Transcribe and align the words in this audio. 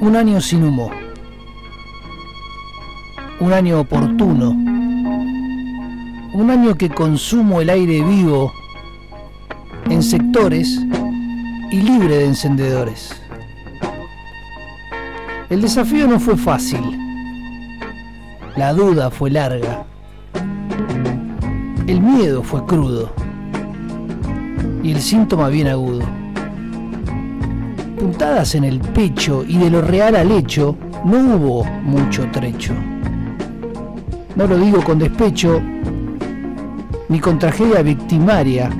Un 0.00 0.16
año 0.16 0.40
sin 0.40 0.64
humo. 0.64 0.90
Un 3.38 3.52
año 3.52 3.80
oportuno. 3.80 4.52
Un 6.32 6.50
año 6.50 6.74
que 6.74 6.88
consumo 6.88 7.60
el 7.60 7.68
aire 7.68 8.02
vivo 8.02 8.50
en 9.90 10.02
sectores 10.02 10.80
y 11.70 11.82
libre 11.82 12.16
de 12.16 12.26
encendedores. 12.28 13.20
El 15.50 15.60
desafío 15.60 16.08
no 16.08 16.18
fue 16.18 16.38
fácil. 16.38 16.80
La 18.56 18.72
duda 18.72 19.10
fue 19.10 19.30
larga. 19.30 19.84
El 21.86 22.00
miedo 22.00 22.42
fue 22.42 22.64
crudo. 22.64 23.12
Y 24.82 24.92
el 24.92 25.02
síntoma 25.02 25.50
bien 25.50 25.68
agudo. 25.68 26.19
Puntadas 28.00 28.54
en 28.54 28.64
el 28.64 28.80
pecho 28.80 29.44
y 29.46 29.58
de 29.58 29.68
lo 29.68 29.82
real 29.82 30.16
al 30.16 30.32
hecho, 30.32 30.74
no 31.04 31.36
hubo 31.36 31.64
mucho 31.64 32.26
trecho. 32.32 32.72
No 34.34 34.46
lo 34.46 34.56
digo 34.56 34.82
con 34.82 34.98
despecho, 34.98 35.60
ni 37.10 37.20
con 37.20 37.38
tragedia 37.38 37.82
victimaria, 37.82 38.70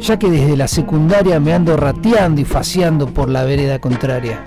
ya 0.00 0.18
que 0.18 0.30
desde 0.30 0.56
la 0.56 0.66
secundaria 0.66 1.38
me 1.40 1.52
ando 1.52 1.76
rateando 1.76 2.40
y 2.40 2.46
faciando 2.46 3.06
por 3.06 3.28
la 3.28 3.44
vereda 3.44 3.78
contraria. 3.80 4.42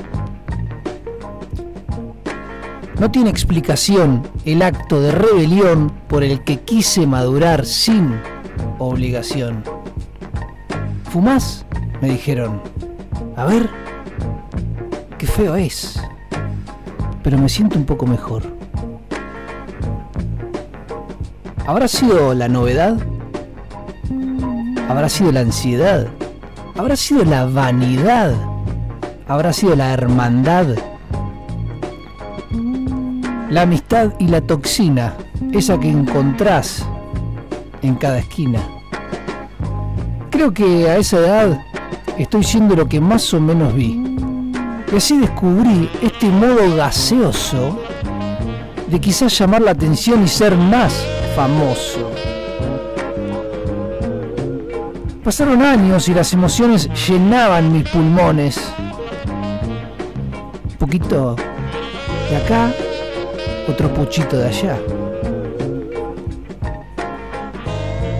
No 2.99 3.11
tiene 3.11 3.30
explicación 3.30 4.23
el 4.45 4.63
acto 4.63 4.99
de 4.99 5.11
rebelión 5.11 5.91
por 6.08 6.23
el 6.23 6.44
que 6.44 6.61
quise 6.61 7.05
madurar 7.05 7.67
sin 7.67 8.20
obligación. 8.80 9.63
¿Fumás? 11.11 11.67
Me 12.02 12.09
dijeron. 12.09 12.64
A 13.36 13.45
ver, 13.45 13.70
qué 15.18 15.28
feo 15.28 15.56
es. 15.56 16.00
Pero 17.23 17.38
me 17.38 17.50
siento 17.50 17.78
un 17.78 17.86
poco 17.86 18.06
mejor. 18.06 18.44
¿Habrá 21.66 21.88
sido 21.88 22.34
la 22.34 22.48
novedad? 22.48 22.98
¿Habrá 24.88 25.10
sido 25.10 25.32
la 25.32 25.42
ansiedad? 25.42 26.08
¿Habrá 26.78 26.95
sido 26.95 27.26
la 27.26 27.45
vanidad? 27.45 28.34
¿Habrá 29.28 29.52
sido 29.52 29.76
la 29.76 29.92
hermandad? 29.92 30.68
La 33.50 33.64
amistad 33.64 34.14
y 34.20 34.28
la 34.28 34.42
toxina, 34.42 35.14
esa 35.52 35.80
que 35.80 35.90
encontrás 35.90 36.86
en 37.82 37.95
cada 37.95 38.20
esquina. 38.20 38.62
Creo 40.30 40.54
que 40.54 40.90
a 40.90 40.98
esa 40.98 41.18
edad 41.18 41.66
estoy 42.18 42.44
siendo 42.44 42.76
lo 42.76 42.88
que 42.88 43.02
más 43.02 43.34
o 43.34 43.42
menos 43.42 43.73
vi. 43.73 44.18
Así 44.95 45.17
descubrí 45.17 45.89
este 46.02 46.27
modo 46.27 46.75
gaseoso 46.75 47.80
de 48.88 48.99
quizás 48.99 49.38
llamar 49.38 49.61
la 49.61 49.71
atención 49.71 50.23
y 50.23 50.27
ser 50.27 50.55
más 50.55 51.05
famoso. 51.35 52.09
Pasaron 55.23 55.61
años 55.61 56.08
y 56.08 56.13
las 56.13 56.31
emociones 56.31 56.89
llenaban 57.08 57.71
mis 57.71 57.88
pulmones. 57.89 58.59
Un 60.63 60.77
poquito 60.80 61.35
de 62.30 62.38
acá, 62.38 62.71
otro 63.67 63.93
puchito 63.93 64.38
de 64.38 64.47
allá. 64.47 64.77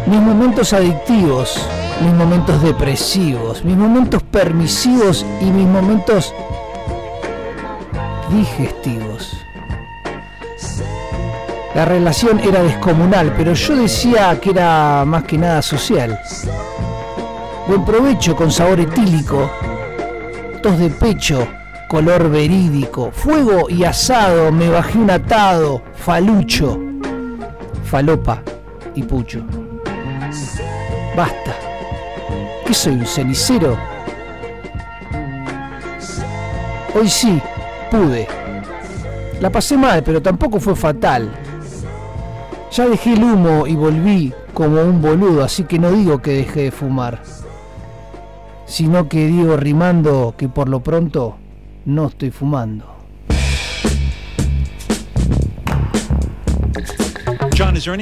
Mis 0.06 0.20
momentos 0.20 0.74
adictivos, 0.74 1.66
mis 2.04 2.14
momentos 2.14 2.62
depresivos, 2.62 3.64
mis 3.64 3.78
momentos 3.78 4.22
permisivos 4.24 5.26
y 5.42 5.46
mis 5.46 5.66
momentos 5.66 6.34
digestivos. 8.30 9.38
La 11.76 11.86
relación 11.86 12.40
era 12.40 12.64
descomunal, 12.64 13.34
pero 13.38 13.54
yo 13.54 13.76
decía 13.76 14.40
que 14.40 14.50
era 14.50 15.04
más 15.06 15.24
que 15.24 15.38
nada 15.38 15.62
social. 15.62 16.20
Buen 17.68 17.86
provecho 17.86 18.36
con 18.36 18.52
sabor 18.52 18.80
etílico, 18.80 19.50
tos 20.64 20.80
de 20.80 20.90
pecho, 20.90 21.48
color 21.88 22.30
verídico, 22.30 23.12
fuego 23.12 23.70
y 23.70 23.84
asado, 23.84 24.52
me 24.52 24.70
bajé 24.70 24.98
un 24.98 25.12
atado, 25.12 25.84
falucho, 25.96 26.80
falopa 27.84 28.42
y 28.96 29.04
pucho. 29.04 29.44
Basta. 31.16 31.56
¿Qué 32.66 32.74
soy 32.74 32.94
un 32.94 33.06
cenicero? 33.06 33.78
Hoy 36.94 37.08
sí, 37.08 37.42
pude. 37.90 38.28
La 39.42 39.52
pasé 39.52 39.78
mal, 39.78 40.04
pero 40.04 40.22
tampoco 40.22 40.60
fue 40.60 40.76
fatal. 40.76 41.32
Ya 42.72 42.88
dejé 42.88 43.14
el 43.14 43.24
humo 43.24 43.66
y 43.68 43.76
volví 43.76 44.34
como 44.54 44.82
un 44.82 45.02
boludo, 45.02 45.44
así 45.44 45.64
que 45.64 45.80
no 45.80 45.92
digo 45.92 46.22
que 46.22 46.32
dejé 46.32 46.64
de 46.64 46.72
fumar, 46.72 47.22
sino 48.66 49.08
que 49.08 49.28
digo 49.28 49.56
rimando 49.56 50.34
que 50.38 50.50
por 50.50 50.68
lo 50.68 50.82
pronto 50.82 51.38
no 51.86 52.08
estoy 52.08 52.32
fumando. 52.32 52.86
John? 57.56 58.02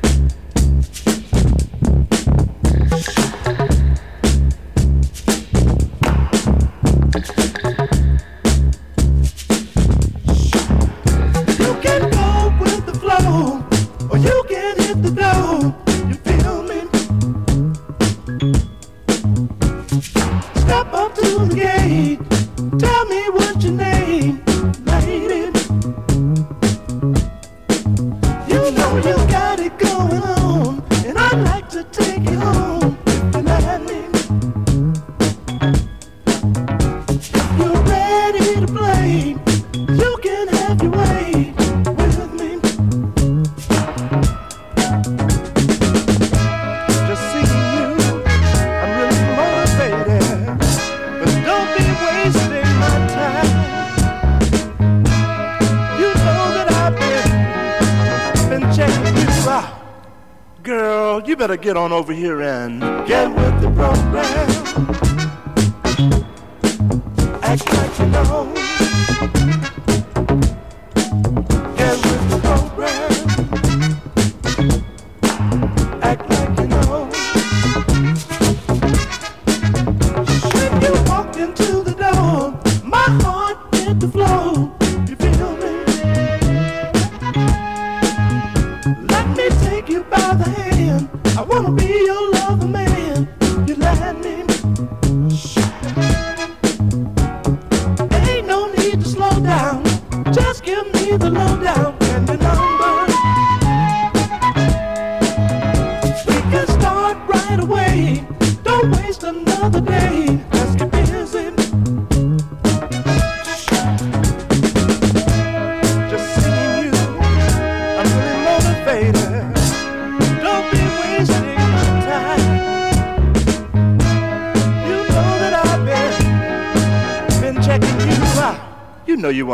Get 61.65 61.75
on 61.75 61.91
over 61.91 62.13
here 62.13 62.43
and 62.43 62.79
get 63.07 63.27
with 63.27 63.59
the 63.59 63.71
program. 63.71 64.54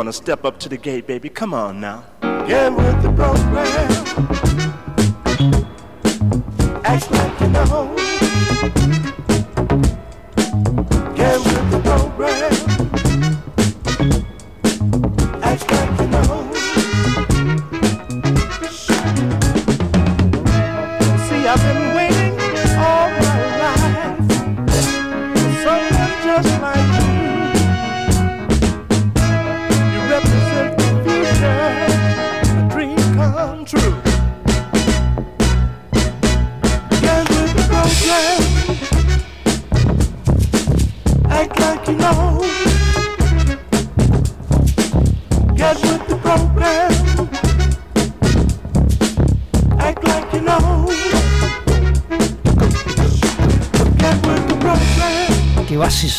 Want 0.02 0.12
to 0.12 0.20
step 0.20 0.44
up 0.44 0.58
to 0.58 0.68
the 0.68 0.76
gate, 0.76 1.06
baby. 1.06 1.28
Come 1.28 1.54
on 1.54 1.80
now. 1.80 2.04
Get 2.48 2.74
with 2.74 3.02
the 3.04 3.12
program. 3.12 3.91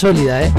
Sólida, 0.04 0.44
¿eh? 0.44 0.52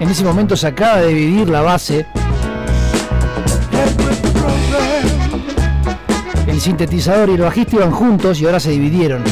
En 0.00 0.08
ese 0.08 0.24
momento 0.24 0.56
se 0.56 0.68
acaba 0.68 1.02
de 1.02 1.08
dividir 1.08 1.50
la 1.50 1.60
base. 1.60 2.06
El 6.46 6.58
sintetizador 6.62 7.28
y 7.28 7.32
el 7.34 7.42
bajista 7.42 7.76
iban 7.76 7.90
juntos 7.90 8.40
y 8.40 8.46
ahora 8.46 8.58
se 8.58 8.70
dividieron. 8.70 9.22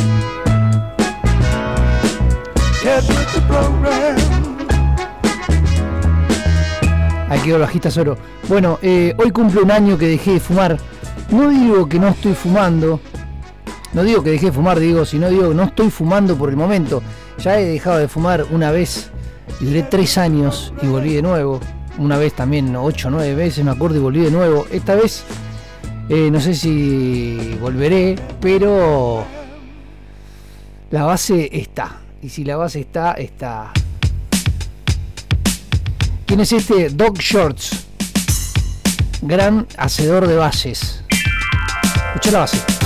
Quedó 7.43 7.57
el 7.57 7.63
bajista 7.63 7.91
solo. 7.91 8.17
Bueno, 8.49 8.79
eh, 8.83 9.15
hoy 9.19 9.31
cumple 9.31 9.61
un 9.61 9.71
año 9.71 9.99
que 9.99 10.07
dejé 10.07 10.33
de 10.33 10.41
fumar. 10.41 10.79
No 11.31 11.51
digo 11.51 11.89
que 11.89 11.99
no 11.99 12.09
estoy 12.09 12.35
fumando. 12.35 13.01
No 13.93 14.03
digo 14.03 14.23
que 14.23 14.31
dejé 14.31 14.47
de 14.47 14.53
fumar, 14.53 14.79
digo, 14.79 15.05
sino 15.05 15.29
digo 15.29 15.53
no 15.53 15.65
estoy 15.65 15.91
fumando 15.91 16.37
por 16.37 16.49
el 16.49 16.57
momento. 16.57 17.03
Ya 17.39 17.59
he 17.59 17.67
dejado 17.67 17.99
de 17.99 18.09
fumar 18.09 18.47
una 18.51 18.71
vez. 18.71 19.11
Duré 19.61 19.83
tres 19.83 20.17
años 20.19 20.73
y 20.83 20.87
volví 20.87 21.15
de 21.15 21.23
nuevo. 21.23 21.61
Una 21.99 22.17
vez 22.17 22.33
también, 22.33 22.75
ocho 22.75 23.09
o 23.09 23.11
nueve 23.11 23.35
veces, 23.35 23.63
me 23.65 23.71
acuerdo, 23.71 23.97
y 23.97 24.01
volví 24.01 24.21
de 24.21 24.31
nuevo. 24.31 24.67
Esta 24.71 24.95
vez 24.95 25.25
eh, 26.09 26.31
no 26.31 26.41
sé 26.41 26.55
si 26.55 27.57
volveré, 27.61 28.17
pero 28.41 29.25
la 30.91 31.05
base 31.05 31.49
está. 31.53 32.01
Y 32.23 32.29
si 32.29 32.45
la 32.45 32.57
base 32.57 32.81
está, 32.81 33.13
está. 33.13 33.73
¿Quién 36.33 36.41
es 36.41 36.53
este? 36.53 36.89
Doc 36.89 37.19
Shorts. 37.19 37.85
Gran 39.21 39.67
hacedor 39.77 40.27
de 40.27 40.37
bases. 40.37 41.03
Escucha 42.15 42.31
la 42.31 42.39
base. 42.39 42.82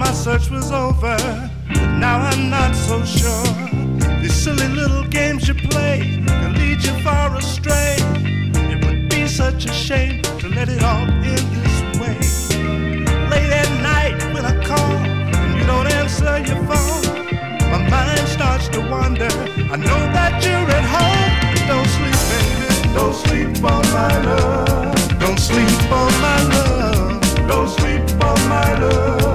My 0.00 0.12
search 0.12 0.48
was 0.48 0.72
over, 0.72 1.14
but 1.68 1.90
now 1.98 2.20
I'm 2.20 2.48
not 2.48 2.74
so 2.74 3.04
sure. 3.04 3.44
These 4.22 4.34
silly 4.44 4.68
little 4.68 5.04
games 5.04 5.46
you 5.46 5.52
play 5.52 6.22
can 6.26 6.54
lead 6.54 6.82
you 6.82 6.94
far 7.04 7.36
astray. 7.36 7.96
It 8.72 8.82
would 8.82 9.10
be 9.10 9.28
such 9.28 9.66
a 9.66 9.72
shame 9.72 10.22
to 10.40 10.48
let 10.48 10.70
it 10.70 10.82
all 10.82 11.06
end 11.34 11.46
this 11.58 11.76
way. 12.00 12.16
Late 13.32 13.52
at 13.62 13.70
night 13.92 14.16
when 14.32 14.46
I 14.46 14.54
call 14.64 14.92
and 15.42 15.58
you 15.58 15.66
don't 15.66 15.88
answer 16.00 16.38
your 16.48 16.60
phone, 16.68 17.04
my 17.70 17.80
mind 17.90 18.26
starts 18.36 18.68
to 18.68 18.80
wander. 18.90 19.32
I 19.74 19.76
know 19.76 20.00
that 20.16 20.32
you're 20.42 20.70
at 20.78 20.86
home. 20.96 21.32
Don't 21.70 21.90
sleep, 21.96 22.20
baby. 22.30 22.94
Don't 22.94 23.16
sleep 23.24 23.64
on 23.72 23.84
my 23.92 24.14
love. 24.28 25.18
Don't 25.20 25.38
sleep 25.38 25.92
on 25.92 26.12
my 26.26 26.40
love. 26.54 27.20
Don't 27.46 27.68
sleep 27.68 28.24
on 28.24 28.38
my 28.48 28.78
love. 28.78 29.29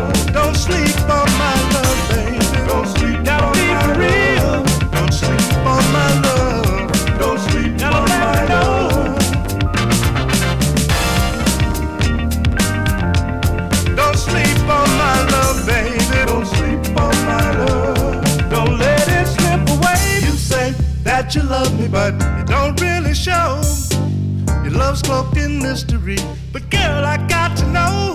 Mystery. 25.75 26.15
But 26.53 26.69
girl, 26.69 27.03
I 27.05 27.17
got 27.27 27.57
to 27.57 27.67
know 27.67 28.14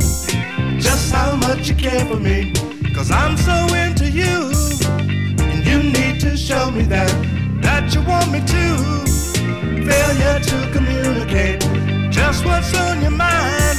just 1.11 1.15
how 1.15 1.37
much 1.37 1.69
you 1.69 1.75
care 1.75 2.05
for 2.07 2.17
me. 2.17 2.53
Cause 2.95 3.11
I'm 3.11 3.37
so 3.37 3.53
into 3.75 4.09
you. 4.11 4.53
And 5.51 5.67
you 5.67 5.83
need 5.83 6.21
to 6.21 6.37
show 6.37 6.71
me 6.71 6.83
that, 6.85 7.11
that 7.63 7.95
you 7.95 8.03
want 8.03 8.31
me 8.31 8.41
to. 8.41 8.67
Failure 9.89 10.39
to 10.51 10.71
communicate 10.73 11.61
just 12.11 12.45
what's 12.45 12.75
on 12.77 13.03
your 13.03 13.11
mind. 13.11 13.79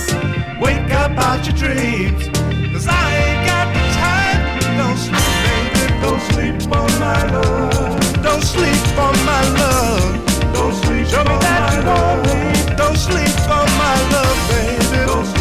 Wake 0.61 0.91
up 0.93 1.11
out 1.17 1.45
your 1.45 1.55
dreams. 1.55 2.27
Cause 2.73 2.87
I 2.87 3.05
ain't 3.23 3.43
got 3.47 3.67
the 3.75 3.83
time. 4.03 4.41
Don't 4.81 4.99
sleep, 5.07 5.73
baby. 5.73 5.99
Don't 6.03 6.23
sleep 6.31 6.71
on 6.79 6.91
my 6.99 7.21
love. 7.31 8.23
Don't 8.23 8.43
sleep 8.43 8.97
on 8.97 9.15
my 9.25 9.41
love. 9.61 10.53
Don't 10.53 10.75
sleep 10.83 11.07
Show 11.07 11.23
me 11.23 11.35
that 11.45 11.73
you 11.75 11.81
want 11.91 12.19
me. 12.27 12.75
Don't 12.75 12.97
sleep 12.97 13.49
on 13.49 13.67
my 13.77 13.95
love, 14.11 14.49
baby. 14.49 15.40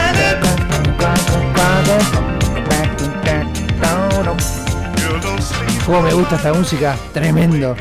Me 5.91 6.13
gusta 6.13 6.35
esta 6.35 6.53
música, 6.53 6.97
tremendo. 7.13 7.75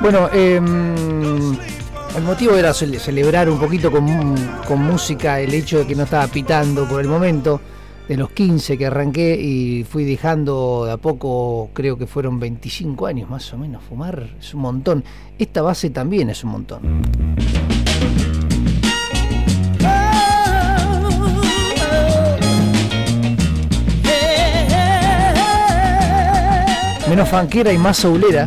Bueno, 0.00 0.28
em, 0.32 1.52
el 2.16 2.22
motivo 2.22 2.54
era 2.54 2.72
cele- 2.72 2.98
celebrar 2.98 3.48
un 3.48 3.58
poquito 3.58 3.90
con, 3.90 4.06
con 4.66 4.82
música 4.82 5.40
el 5.40 5.52
hecho 5.54 5.78
de 5.78 5.86
que 5.86 5.94
no 5.94 6.02
estaba 6.04 6.26
pitando 6.26 6.86
por 6.86 7.00
el 7.00 7.08
momento, 7.08 7.60
de 8.08 8.16
los 8.16 8.30
15 8.30 8.76
que 8.78 8.86
arranqué 8.86 9.34
y 9.40 9.84
fui 9.84 10.04
dejando 10.04 10.84
de 10.86 10.92
a 10.92 10.96
poco, 10.98 11.70
creo 11.72 11.96
que 11.98 12.06
fueron 12.06 12.38
25 12.40 13.06
años 13.06 13.28
más 13.30 13.52
o 13.52 13.58
menos, 13.58 13.82
fumar 13.82 14.28
es 14.40 14.52
un 14.54 14.60
montón. 14.62 15.04
Esta 15.38 15.62
base 15.62 15.90
también 15.90 16.30
es 16.30 16.42
un 16.44 16.50
montón. 16.50 17.02
menos 27.18 27.30
fanquera 27.30 27.72
y 27.72 27.78
más 27.78 27.96
soulera. 27.96 28.44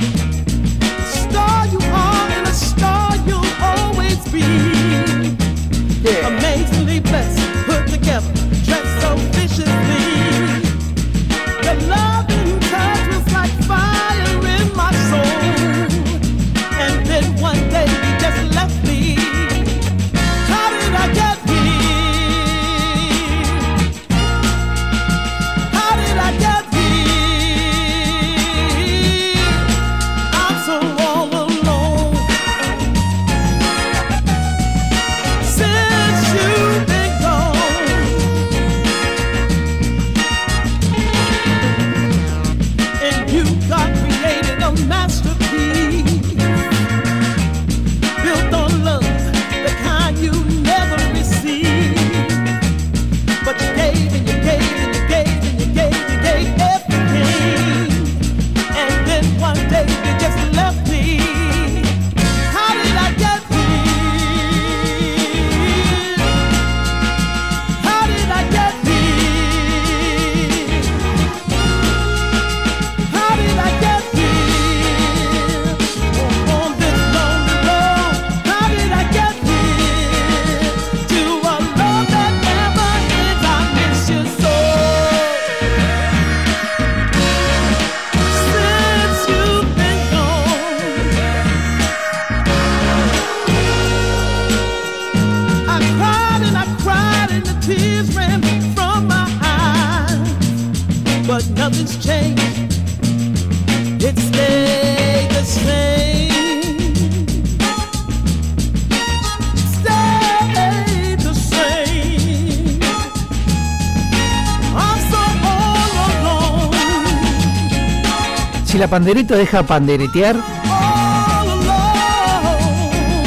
panderito 118.91 119.38
deja 119.38 119.63
panderetear, 119.63 120.36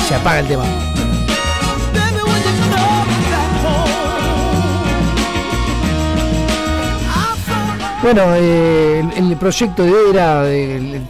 se 0.06 0.14
apaga 0.14 0.40
el 0.40 0.46
tema. 0.46 0.64
Bueno, 8.02 8.34
eh, 8.34 9.02
el, 9.16 9.36
proyecto 9.38 9.84
de 9.84 9.92
hoy 9.94 10.10
era 10.10 10.44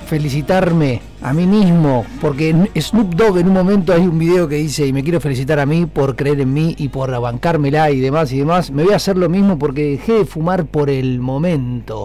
felicitarme 0.07 1.03
a 1.21 1.33
mí 1.33 1.49
mismo, 1.49 2.07
porque 2.21 2.51
en 2.51 2.71
Snoop 2.81 3.17
Dogg 3.17 3.39
en 3.39 3.49
un 3.49 3.55
momento 3.55 3.93
hay 3.93 4.03
un 4.03 4.17
video 4.17 4.47
que 4.47 4.55
dice, 4.55 4.87
y 4.87 4.93
me 4.93 5.03
quiero 5.03 5.21
felicitar 5.21 5.59
a 5.59 5.67
mí 5.67 5.87
por 5.87 6.15
creer 6.15 6.43
en 6.43 6.55
mí 6.55 6.77
y 6.79 6.91
por 6.91 7.11
bancármela 7.11 7.91
y 7.91 7.99
demás 7.99 8.31
y 8.31 8.39
demás. 8.39 8.71
Me 8.71 8.85
voy 8.85 8.93
a 8.93 8.97
hacer 8.97 9.17
lo 9.19 9.29
mismo 9.29 9.59
porque 9.59 9.91
dejé 9.91 10.13
de 10.13 10.25
fumar 10.25 10.67
por 10.67 10.89
el 10.89 11.19
momento 11.19 12.04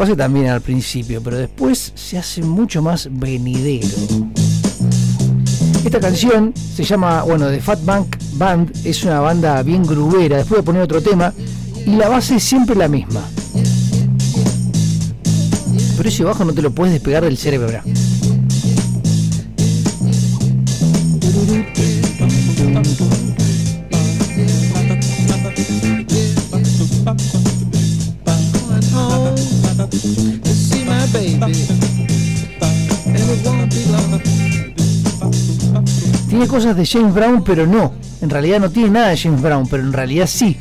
pasa 0.00 0.16
también 0.16 0.46
al 0.46 0.62
principio, 0.62 1.22
pero 1.22 1.36
después 1.36 1.92
se 1.94 2.16
hace 2.16 2.40
mucho 2.42 2.80
más 2.80 3.06
venidero. 3.12 3.86
Esta 5.84 6.00
canción 6.00 6.54
se 6.56 6.84
llama, 6.84 7.22
bueno, 7.24 7.50
The 7.50 7.60
Fat 7.60 7.84
Bank 7.84 8.16
Band, 8.36 8.74
es 8.82 9.04
una 9.04 9.20
banda 9.20 9.62
bien 9.62 9.82
grubera, 9.82 10.38
después 10.38 10.52
voy 10.52 10.60
a 10.60 10.64
poner 10.64 10.82
otro 10.84 11.02
tema, 11.02 11.34
y 11.84 11.96
la 11.96 12.08
base 12.08 12.36
es 12.36 12.42
siempre 12.42 12.74
la 12.76 12.88
misma. 12.88 13.20
Pero 15.98 16.08
ese 16.08 16.24
bajo 16.24 16.46
no 16.46 16.54
te 16.54 16.62
lo 16.62 16.70
puedes 16.70 16.94
despegar 16.94 17.22
del 17.22 17.36
cerebro. 17.36 17.82
tiene 36.40 36.54
cosas 36.54 36.74
de 36.74 36.86
James 36.86 37.12
Brown, 37.12 37.44
pero 37.44 37.66
no. 37.66 37.92
En 38.22 38.30
realidad 38.30 38.60
no 38.60 38.70
tiene 38.70 38.88
nada 38.88 39.08
de 39.08 39.18
James 39.18 39.42
Brown, 39.42 39.68
pero 39.68 39.82
en 39.82 39.92
realidad 39.92 40.26
sí. 40.26 40.56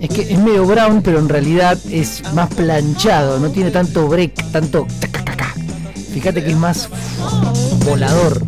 Es 0.00 0.10
que 0.10 0.22
es 0.28 0.38
medio 0.38 0.66
brown, 0.66 1.00
pero 1.00 1.20
en 1.20 1.30
realidad 1.30 1.78
es 1.90 2.22
más 2.34 2.52
planchado, 2.52 3.38
no 3.38 3.48
tiene 3.48 3.70
tanto 3.70 4.06
break, 4.06 4.52
tanto... 4.52 4.86
Fíjate 6.12 6.44
que 6.44 6.50
es 6.50 6.58
más 6.58 6.90
volador. 7.86 8.46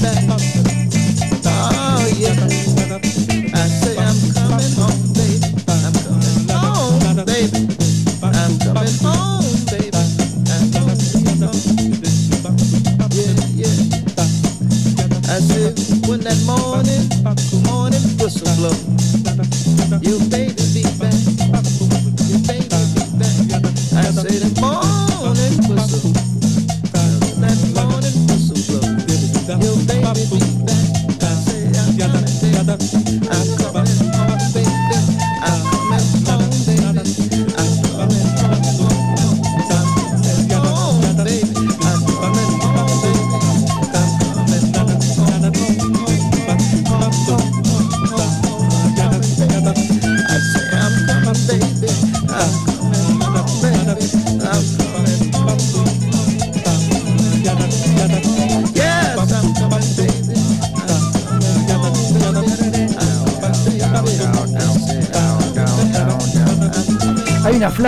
that 0.00 0.24
hustle. 0.24 0.67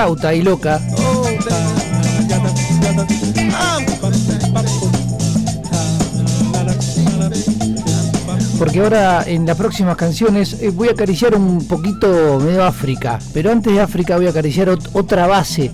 Ahí 0.01 0.41
loca. 0.43 0.81
Porque 8.59 8.81
ahora 8.81 9.25
en 9.27 9.47
las 9.47 9.57
próximas 9.57 9.97
canciones 9.97 10.61
eh, 10.63 10.71
voy 10.71 10.89
a 10.89 10.93
acariciar 10.93 11.35
un 11.35 11.67
poquito 11.67 12.39
medio 12.41 12.65
África. 12.65 13.19
Pero 13.33 13.51
antes 13.53 13.73
de 13.73 13.81
África 13.81 14.17
voy 14.17 14.27
a 14.27 14.31
acariciar 14.31 14.69
ot- 14.69 14.91
otra 14.93 15.27
base 15.27 15.71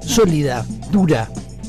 sólida, 0.00 0.66
dura, 0.90 1.28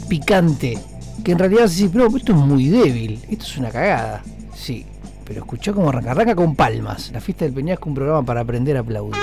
picante. 0.09 0.77
Que 1.23 1.33
en 1.33 1.39
realidad 1.39 1.67
sí, 1.67 1.89
pero 1.91 2.07
esto 2.15 2.33
es 2.33 2.37
muy 2.37 2.67
débil. 2.69 3.19
Esto 3.29 3.45
es 3.45 3.57
una 3.57 3.69
cagada. 3.69 4.23
Sí, 4.55 4.85
pero 5.25 5.41
escuchá 5.41 5.71
cómo 5.71 5.89
arranca. 5.89 6.11
Arranca 6.11 6.35
con 6.35 6.55
palmas. 6.55 7.11
La 7.13 7.21
fiesta 7.21 7.45
del 7.45 7.53
Peñasco, 7.53 7.87
un 7.87 7.95
programa 7.95 8.23
para 8.25 8.41
aprender 8.41 8.75
a 8.75 8.81
aplaudir. 8.81 9.15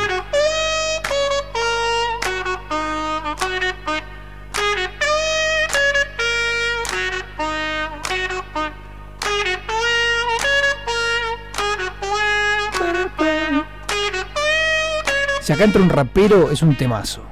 Si 15.49 15.55
acá 15.55 15.65
entra 15.65 15.81
un 15.81 15.89
rapero, 15.89 16.51
es 16.51 16.61
un 16.61 16.77
temazo. 16.77 17.23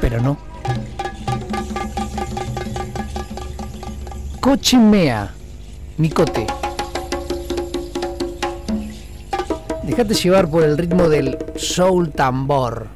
Pero 0.00 0.20
no. 0.20 0.38
Cochimea. 4.38 5.34
Nicote. 5.98 6.46
Déjate 9.82 10.14
llevar 10.14 10.48
por 10.48 10.62
el 10.62 10.78
ritmo 10.78 11.08
del 11.08 11.36
soul 11.56 12.12
tambor. 12.12 12.86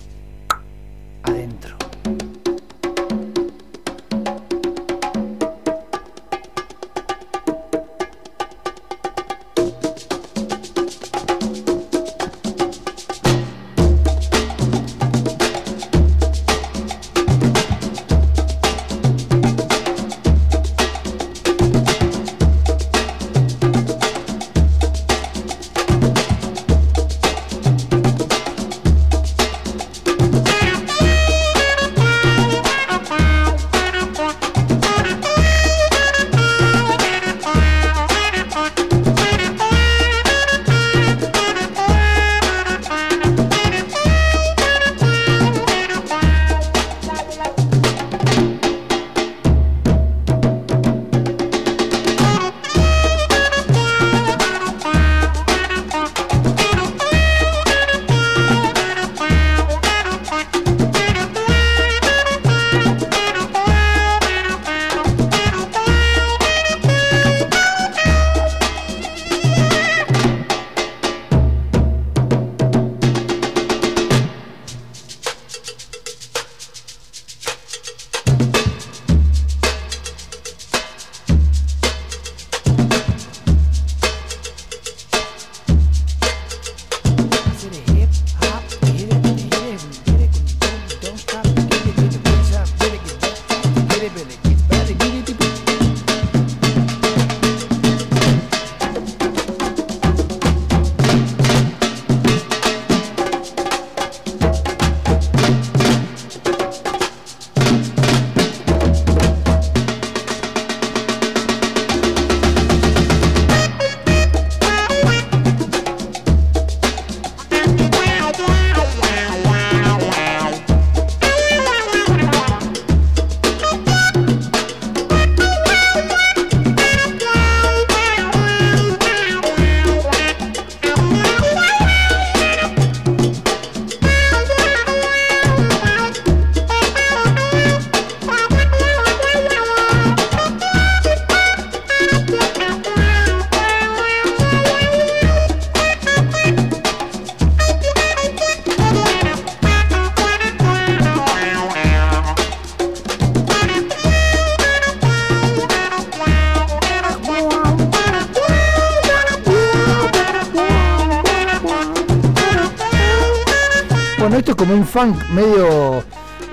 Funk 164.89 165.23
medio 165.35 166.03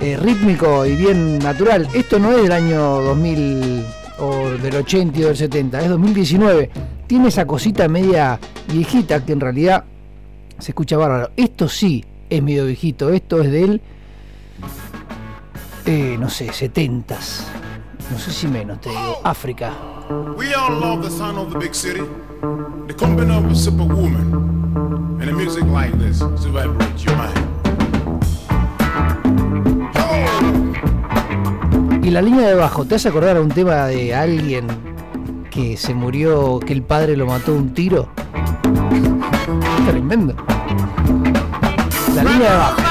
eh, 0.01 0.17
rítmico 0.17 0.85
y 0.85 0.95
bien 0.95 1.39
natural. 1.39 1.87
Esto 1.93 2.19
no 2.19 2.31
es 2.31 2.43
del 2.43 2.51
año 2.51 3.01
2000 3.01 3.85
o 4.19 4.49
del 4.49 4.75
80 4.75 5.19
o 5.19 5.27
del 5.27 5.37
70, 5.37 5.81
es 5.81 5.89
2019. 5.89 6.69
Tiene 7.07 7.29
esa 7.29 7.47
cosita 7.47 7.87
media 7.87 8.39
viejita 8.67 9.23
que 9.25 9.31
en 9.31 9.39
realidad 9.39 9.85
se 10.59 10.71
escucha 10.71 10.97
bárbaro. 10.97 11.31
Esto 11.37 11.69
sí 11.69 12.03
es 12.29 12.43
medio 12.43 12.65
viejito, 12.65 13.09
esto 13.09 13.41
es 13.41 13.51
del, 13.51 13.81
eh, 15.85 16.17
no 16.19 16.29
sé, 16.29 16.49
70s. 16.49 17.43
No 18.11 18.19
sé 18.19 18.31
si 18.31 18.47
menos, 18.47 18.81
te 18.81 18.89
digo. 18.89 19.21
África. 19.23 19.73
We 20.37 20.53
all 20.53 20.79
love 20.79 21.03
the 21.03 21.09
sound 21.09 21.37
of 21.39 21.51
the 21.51 21.57
big 21.57 21.73
city, 21.73 22.01
the 22.87 22.93
company 22.93 23.33
of 23.33 23.45
a 23.45 23.55
superwoman, 23.55 25.19
and 25.19 25.27
the 25.27 25.33
music 25.33 25.63
like 25.65 25.97
this 25.97 26.19
to 26.19 26.51
vibrate 26.51 27.03
your 27.03 27.15
mind. 27.15 27.44
La 32.15 32.21
línea 32.21 32.47
de 32.47 32.55
bajo, 32.55 32.85
¿te 32.85 32.95
hace 32.95 33.09
acordar 33.09 33.35
a 33.35 33.41
un 33.41 33.49
tema 33.49 33.87
de 33.87 34.15
alguien 34.15 34.67
que 35.51 35.75
se 35.75 35.93
murió, 35.93 36.61
que 36.61 36.71
el 36.71 36.81
padre 36.81 37.17
lo 37.17 37.25
mató 37.25 37.53
un 37.53 37.73
tiro? 37.73 38.07
Tremendo. 39.85 40.33
La 42.15 42.23
línea 42.23 42.51
de 42.51 42.57
bajo. 42.57 42.84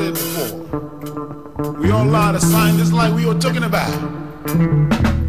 said 0.00 0.14
before. 0.14 1.72
We 1.74 1.90
all 1.90 2.06
lie 2.06 2.32
to 2.32 2.40
scientists 2.40 2.92
like 2.92 3.14
we 3.14 3.26
were 3.26 3.38
talking 3.38 3.64
about. 3.64 5.19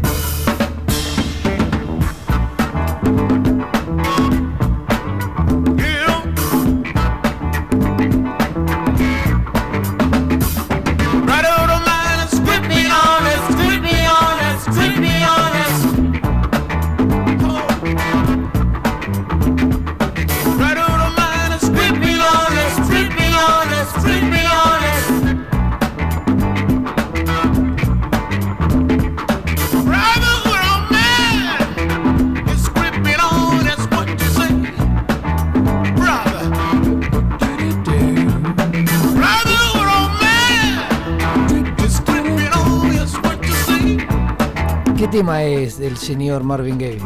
Es 45.30 45.78
del 45.78 45.96
señor 45.96 46.42
Marvin 46.42 46.78
Gaye? 46.78 47.00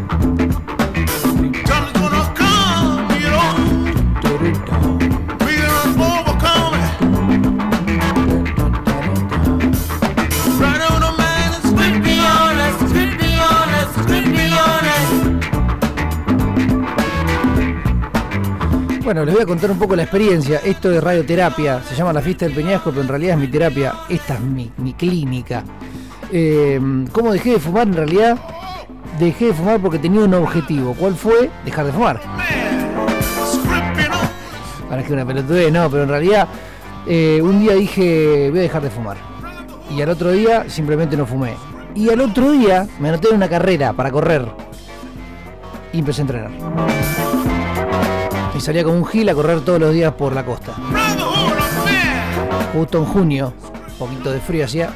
Bueno, 19.04 19.24
les 19.24 19.34
voy 19.34 19.42
a 19.42 19.46
contar 19.46 19.70
un 19.70 19.78
poco 19.78 19.94
la 19.94 20.02
experiencia. 20.04 20.60
Esto 20.64 20.88
de 20.88 21.02
radioterapia, 21.02 21.82
se 21.82 21.94
llama 21.94 22.14
la 22.14 22.22
fiesta 22.22 22.46
del 22.46 22.54
peñasco, 22.54 22.90
pero 22.90 23.02
en 23.02 23.08
realidad 23.08 23.34
es 23.34 23.40
mi 23.42 23.48
terapia. 23.48 23.92
Esta 24.08 24.34
es 24.34 24.40
mi 24.40 24.94
clínica. 24.94 25.62
Eh, 26.38 26.78
¿Cómo 27.12 27.32
dejé 27.32 27.52
de 27.52 27.60
fumar? 27.60 27.86
En 27.88 27.94
realidad, 27.94 28.36
dejé 29.18 29.46
de 29.46 29.54
fumar 29.54 29.80
porque 29.80 29.98
tenía 29.98 30.20
un 30.20 30.34
objetivo. 30.34 30.92
¿Cuál 30.92 31.14
fue? 31.14 31.48
Dejar 31.64 31.86
de 31.86 31.92
fumar. 31.92 32.20
Para 34.86 35.02
que 35.02 35.14
una 35.14 35.24
pelotudez, 35.24 35.72
no, 35.72 35.88
pero 35.88 36.02
en 36.02 36.10
realidad, 36.10 36.46
eh, 37.06 37.40
un 37.42 37.60
día 37.60 37.72
dije, 37.72 38.50
voy 38.50 38.58
a 38.58 38.62
dejar 38.62 38.82
de 38.82 38.90
fumar. 38.90 39.16
Y 39.90 40.02
al 40.02 40.10
otro 40.10 40.30
día, 40.32 40.68
simplemente 40.68 41.16
no 41.16 41.24
fumé. 41.24 41.54
Y 41.94 42.10
al 42.10 42.20
otro 42.20 42.50
día, 42.50 42.86
me 43.00 43.08
anoté 43.08 43.30
en 43.30 43.36
una 43.36 43.48
carrera 43.48 43.94
para 43.94 44.10
correr. 44.10 44.44
Y 45.94 46.00
empecé 46.00 46.20
a 46.20 46.24
entrenar. 46.24 46.50
Y 48.54 48.60
salía 48.60 48.84
con 48.84 48.92
un 48.92 49.06
gil 49.06 49.26
a 49.30 49.34
correr 49.34 49.60
todos 49.62 49.80
los 49.80 49.94
días 49.94 50.12
por 50.12 50.34
la 50.34 50.44
costa. 50.44 50.74
Justo 52.74 52.98
en 52.98 53.04
junio, 53.06 53.54
un 53.88 53.98
poquito 53.98 54.30
de 54.30 54.40
frío 54.40 54.66
hacía. 54.66 54.90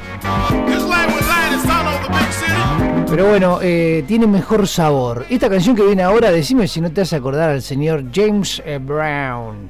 Pero 3.11 3.27
bueno, 3.27 3.59
eh, 3.61 4.05
tiene 4.07 4.25
mejor 4.25 4.65
sabor. 4.69 5.25
Esta 5.29 5.49
canción 5.49 5.75
que 5.75 5.83
viene 5.83 6.01
ahora, 6.01 6.31
decime 6.31 6.65
si 6.65 6.79
no 6.79 6.93
te 6.93 7.01
hace 7.01 7.17
acordar 7.17 7.49
al 7.49 7.61
señor 7.61 8.05
James 8.13 8.63
eh, 8.65 8.79
Brown. 8.81 9.69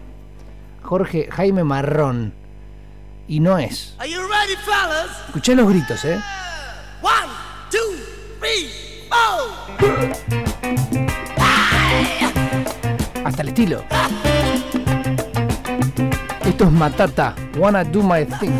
Jorge 0.84 1.28
Jaime 1.32 1.64
Marrón. 1.64 2.36
Y 3.28 3.40
no 3.40 3.58
es. 3.58 3.96
Are 3.98 4.08
you 4.08 4.20
ready, 4.22 4.56
fellas? 4.64 5.10
Escuché 5.30 5.56
los 5.56 5.68
gritos, 5.68 6.06
¿eh? 6.06 6.22
One, 7.02 7.32
two, 7.72 7.80
three, 8.40 8.70
four. 9.10 9.50
Hasta 13.26 13.42
el 13.42 13.48
estilo. 13.48 13.84
Esto 16.46 16.66
es 16.66 16.72
Matata. 16.72 17.34
Wanna 17.58 17.84
do 17.86 18.04
my 18.04 18.24
thing. 18.40 18.60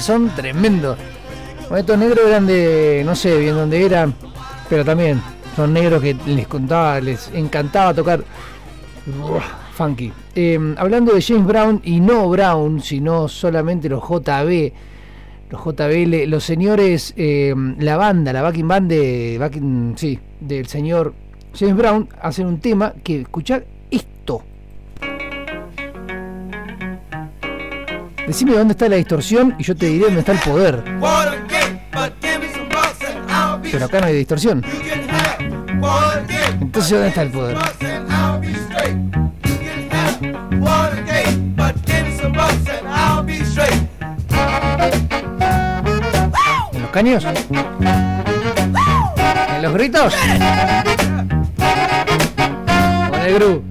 son? 0.00 0.30
Tremendo. 0.30 0.96
Bueno, 1.68 1.78
estos 1.78 1.98
negros 1.98 2.26
eran 2.26 2.46
de. 2.46 3.02
no 3.04 3.14
sé 3.14 3.38
bien 3.38 3.54
dónde 3.54 3.84
eran, 3.84 4.14
pero 4.68 4.84
también 4.84 5.22
son 5.56 5.72
negros 5.72 6.02
que 6.02 6.16
les 6.26 6.46
contaba, 6.46 7.00
les 7.00 7.30
encantaba 7.34 7.94
tocar. 7.94 8.24
Funky. 9.74 10.12
Eh, 10.34 10.74
hablando 10.76 11.14
de 11.14 11.22
James 11.22 11.46
Brown 11.46 11.80
y 11.84 12.00
no 12.00 12.28
Brown, 12.28 12.80
sino 12.82 13.28
solamente 13.28 13.88
los 13.88 14.02
JB, 14.02 14.72
los 15.50 15.64
JBL, 15.64 16.28
los 16.28 16.44
señores, 16.44 17.14
eh, 17.16 17.54
la 17.78 17.96
banda, 17.96 18.32
la 18.32 18.42
backing 18.42 18.68
band 18.68 18.90
de, 18.90 19.36
backing, 19.38 19.94
sí, 19.96 20.18
del 20.40 20.66
señor 20.66 21.14
James 21.58 21.76
Brown, 21.76 22.08
hacen 22.20 22.46
un 22.46 22.60
tema 22.60 22.94
que, 23.02 23.22
escuchar 23.22 23.64
Decime 28.30 28.52
dónde 28.52 28.74
está 28.74 28.88
la 28.88 28.94
distorsión 28.94 29.56
y 29.58 29.64
yo 29.64 29.74
te 29.74 29.86
diré 29.86 30.04
dónde 30.04 30.20
está 30.20 30.30
el 30.30 30.38
poder. 30.38 30.84
Pero 33.72 33.84
acá 33.86 34.00
no 34.00 34.06
hay 34.06 34.14
distorsión. 34.18 34.64
Entonces, 36.60 36.92
¿dónde 36.92 37.08
está 37.08 37.22
el 37.22 37.30
poder? 37.32 37.58
¿En 46.72 46.82
los 46.82 46.90
caños? 46.92 47.26
¿En 49.56 49.62
los 49.62 49.72
gritos? 49.72 50.14
Con 53.10 53.20
el. 53.22 53.69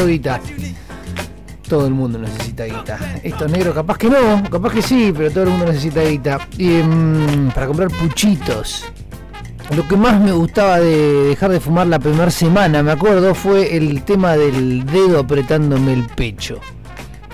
Guita. 0.00 0.40
Todo 1.68 1.86
el 1.86 1.92
mundo 1.92 2.18
necesita 2.18 2.64
guita. 2.64 2.98
Estos 3.22 3.50
negros 3.50 3.74
capaz 3.74 3.98
que 3.98 4.08
no, 4.08 4.42
capaz 4.50 4.72
que 4.72 4.82
sí, 4.82 5.12
pero 5.16 5.30
todo 5.30 5.44
el 5.44 5.50
mundo 5.50 5.66
necesita 5.66 6.02
guita. 6.02 6.48
Y, 6.58 6.68
mm, 6.68 7.50
para 7.54 7.66
comprar 7.66 7.88
puchitos. 7.88 8.84
Lo 9.76 9.86
que 9.86 9.96
más 9.96 10.20
me 10.20 10.32
gustaba 10.32 10.80
de 10.80 11.28
dejar 11.28 11.50
de 11.50 11.60
fumar 11.60 11.86
la 11.86 11.98
primera 11.98 12.30
semana, 12.30 12.82
me 12.82 12.92
acuerdo, 12.92 13.34
fue 13.34 13.76
el 13.76 14.02
tema 14.02 14.36
del 14.36 14.84
dedo 14.84 15.20
apretándome 15.20 15.92
el 15.94 16.04
pecho. 16.04 16.58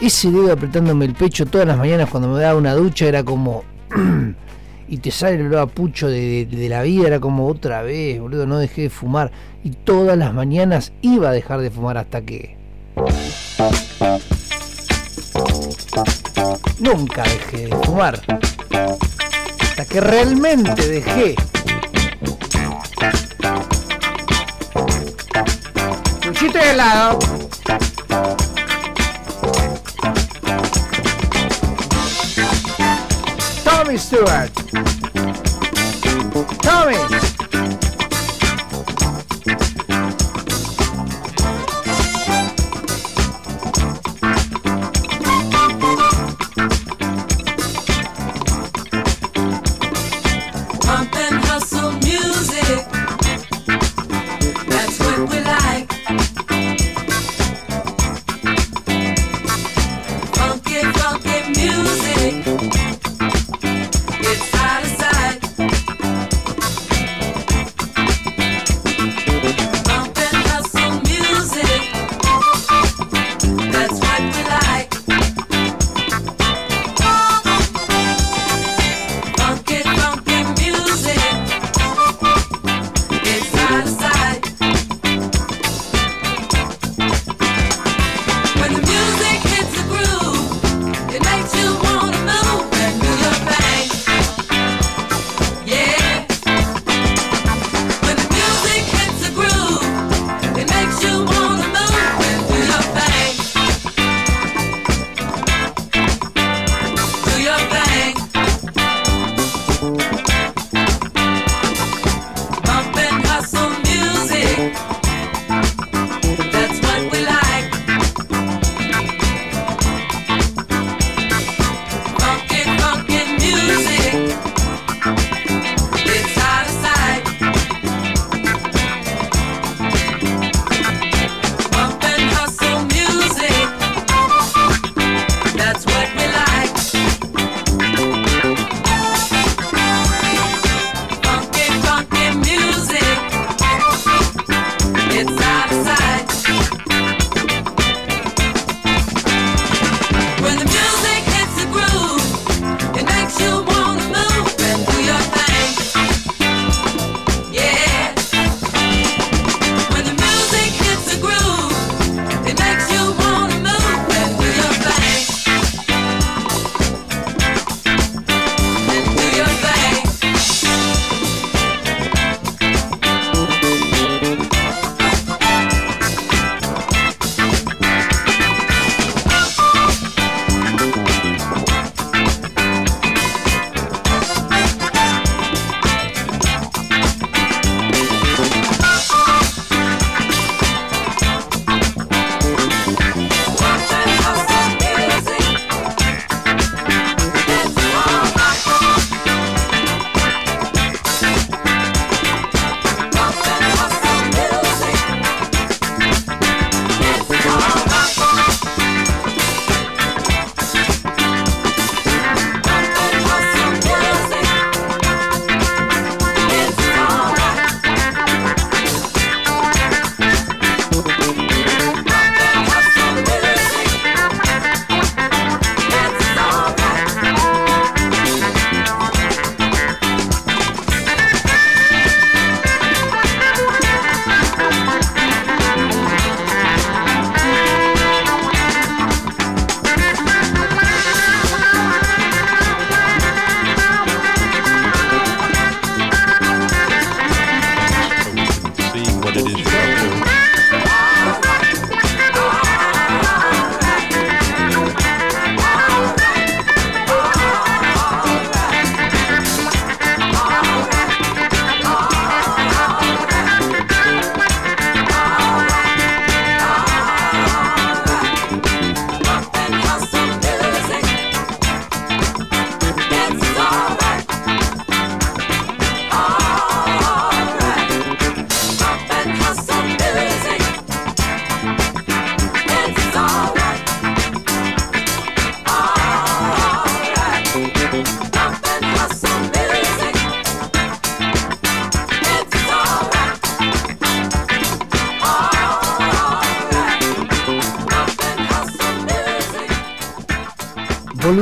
Ese 0.00 0.30
dedo 0.30 0.52
apretándome 0.52 1.06
el 1.06 1.14
pecho 1.14 1.46
todas 1.46 1.66
las 1.66 1.76
mañanas 1.78 2.08
cuando 2.10 2.28
me 2.28 2.40
daba 2.40 2.58
una 2.58 2.74
ducha 2.74 3.06
era 3.06 3.24
como... 3.24 3.64
y 4.88 4.98
te 4.98 5.10
sale 5.10 5.36
el 5.36 5.46
olor 5.46 5.68
pucho 5.70 6.08
de, 6.08 6.46
de- 6.46 6.68
la 6.68 6.82
vida, 6.82 7.06
era 7.08 7.20
como 7.20 7.46
otra 7.46 7.82
vez, 7.82 8.20
boludo, 8.20 8.46
no 8.46 8.58
dejé 8.58 8.82
de 8.82 8.90
fumar. 8.90 9.30
Y 9.64 9.70
todas 9.70 10.16
las 10.16 10.32
mañanas 10.32 10.92
iba 11.02 11.28
a 11.28 11.32
dejar 11.32 11.60
de 11.60 11.70
fumar 11.70 11.98
hasta 11.98 12.22
que... 12.22 12.56
Nunca 16.78 17.22
dejé 17.24 17.66
de 17.68 17.76
fumar. 17.84 18.20
Hasta 19.62 19.84
que 19.84 20.00
realmente 20.00 20.86
dejé. 20.88 21.34
Puchito 26.24 26.58
de 26.58 26.70
helado. 26.70 27.18
Tommy 33.64 33.96
Stewart. 33.98 34.57
Tommy. 36.68 37.17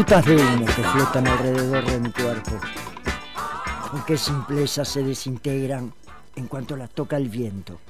De 0.07 0.36
humo 0.36 0.66
que 0.66 0.82
flotan 0.84 1.26
alrededor 1.26 1.84
de 1.84 1.98
mi 1.98 2.12
cuerpo. 2.12 2.52
Con 3.90 4.04
qué 4.04 4.16
simpleza 4.16 4.84
se 4.84 5.02
desintegran 5.02 5.92
en 6.36 6.46
cuanto 6.46 6.76
las 6.76 6.90
toca 6.90 7.16
el 7.16 7.28
viento. 7.28 7.80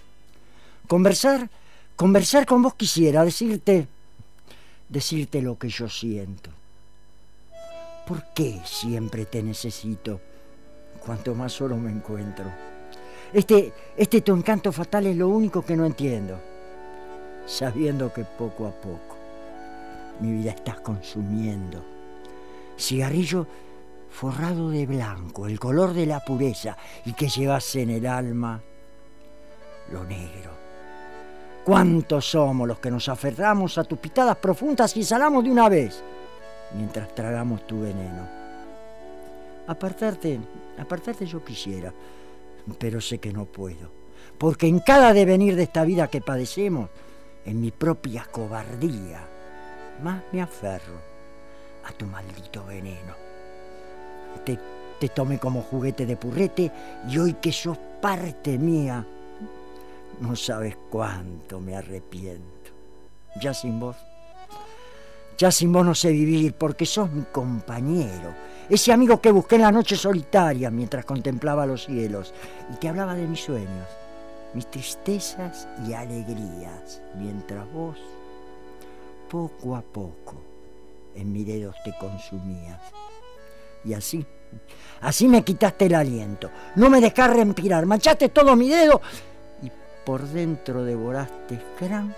Conversar, 0.88 1.50
conversar 1.94 2.46
con 2.46 2.62
vos 2.62 2.74
quisiera, 2.74 3.22
decirte, 3.22 3.86
decirte 4.88 5.42
lo 5.42 5.58
que 5.58 5.68
yo 5.68 5.90
siento. 5.90 6.50
¿Por 8.06 8.24
qué 8.32 8.62
siempre 8.64 9.26
te 9.26 9.42
necesito? 9.42 10.18
Cuanto 11.04 11.34
más 11.34 11.52
solo 11.52 11.76
me 11.76 11.90
encuentro. 11.90 12.46
Este, 13.30 13.74
este 13.94 14.22
tu 14.22 14.34
encanto 14.34 14.72
fatal 14.72 15.06
es 15.06 15.16
lo 15.16 15.28
único 15.28 15.62
que 15.62 15.76
no 15.76 15.84
entiendo. 15.84 16.40
Sabiendo 17.46 18.10
que 18.10 18.24
poco 18.24 18.66
a 18.66 18.72
poco 18.72 19.16
mi 20.20 20.32
vida 20.32 20.52
estás 20.52 20.80
consumiendo. 20.80 21.95
Cigarrillo 22.76 23.46
forrado 24.10 24.70
de 24.70 24.86
blanco, 24.86 25.46
el 25.46 25.60
color 25.60 25.92
de 25.92 26.06
la 26.06 26.20
pureza 26.20 26.76
y 27.04 27.12
que 27.12 27.28
llevas 27.28 27.76
en 27.76 27.90
el 27.90 28.06
alma 28.06 28.62
lo 29.92 30.04
negro. 30.04 30.50
¿Cuántos 31.64 32.30
somos 32.30 32.66
los 32.66 32.78
que 32.78 32.90
nos 32.90 33.08
aferramos 33.08 33.76
a 33.76 33.84
tus 33.84 33.98
pitadas 33.98 34.36
profundas 34.36 34.96
y 34.96 35.04
salamos 35.04 35.44
de 35.44 35.50
una 35.50 35.68
vez 35.68 36.02
mientras 36.74 37.14
tragamos 37.14 37.66
tu 37.66 37.80
veneno? 37.80 38.26
Apartarte, 39.66 40.38
apartarte 40.78 41.26
yo 41.26 41.44
quisiera, 41.44 41.92
pero 42.78 43.00
sé 43.00 43.18
que 43.18 43.32
no 43.32 43.44
puedo, 43.44 43.90
porque 44.38 44.66
en 44.66 44.78
cada 44.78 45.12
devenir 45.12 45.56
de 45.56 45.64
esta 45.64 45.84
vida 45.84 46.08
que 46.08 46.20
padecemos, 46.20 46.88
en 47.44 47.60
mi 47.60 47.70
propia 47.70 48.26
cobardía, 48.30 49.20
más 50.02 50.22
me 50.32 50.40
aferro 50.40 51.15
a 51.86 51.92
tu 51.92 52.06
maldito 52.06 52.64
veneno. 52.64 53.14
Te, 54.44 54.58
te 55.00 55.08
tomé 55.08 55.38
como 55.38 55.62
juguete 55.62 56.06
de 56.06 56.16
purrete 56.16 56.70
y 57.08 57.18
hoy 57.18 57.34
que 57.34 57.52
sos 57.52 57.78
parte 58.00 58.58
mía, 58.58 59.04
no 60.20 60.36
sabes 60.36 60.76
cuánto 60.90 61.60
me 61.60 61.76
arrepiento. 61.76 62.70
Ya 63.40 63.52
sin 63.54 63.78
vos. 63.78 63.96
Ya 65.38 65.50
sin 65.50 65.72
vos 65.72 65.84
no 65.84 65.94
sé 65.94 66.10
vivir 66.10 66.54
porque 66.54 66.86
sos 66.86 67.10
mi 67.10 67.22
compañero. 67.24 68.34
Ese 68.68 68.92
amigo 68.92 69.20
que 69.20 69.30
busqué 69.30 69.56
en 69.56 69.62
la 69.62 69.72
noche 69.72 69.96
solitaria 69.96 70.70
mientras 70.70 71.04
contemplaba 71.04 71.66
los 71.66 71.84
cielos 71.84 72.34
y 72.72 72.76
te 72.76 72.88
hablaba 72.88 73.14
de 73.14 73.26
mis 73.26 73.40
sueños, 73.40 73.86
mis 74.54 74.68
tristezas 74.70 75.68
y 75.86 75.92
alegrías, 75.92 77.00
mientras 77.14 77.70
vos, 77.72 77.98
poco 79.30 79.76
a 79.76 79.82
poco, 79.82 80.34
en 81.16 81.32
mis 81.32 81.46
dedos 81.46 81.74
te 81.84 81.96
consumías. 81.98 82.80
Y 83.84 83.94
así, 83.94 84.24
así 85.00 85.28
me 85.28 85.42
quitaste 85.42 85.86
el 85.86 85.94
aliento, 85.94 86.50
no 86.76 86.90
me 86.90 87.00
dejás 87.00 87.34
respirar, 87.34 87.86
manchaste 87.86 88.28
todo 88.28 88.56
mi 88.56 88.68
dedo 88.68 89.00
y 89.62 89.70
por 90.04 90.22
dentro 90.22 90.84
devoraste 90.84 91.58
gran 91.80 92.14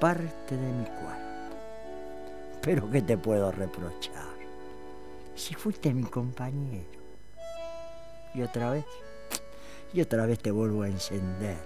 parte 0.00 0.56
de 0.56 0.72
mi 0.72 0.84
cuerpo. 0.84 1.22
Pero 2.60 2.90
¿qué 2.90 3.02
te 3.02 3.18
puedo 3.18 3.50
reprochar? 3.50 4.32
Si 5.34 5.54
fuiste 5.54 5.92
mi 5.92 6.04
compañero. 6.04 7.02
Y 8.34 8.42
otra 8.42 8.70
vez, 8.70 8.84
y 9.92 10.00
otra 10.00 10.26
vez 10.26 10.38
te 10.38 10.50
vuelvo 10.50 10.82
a 10.82 10.88
encender. 10.88 11.58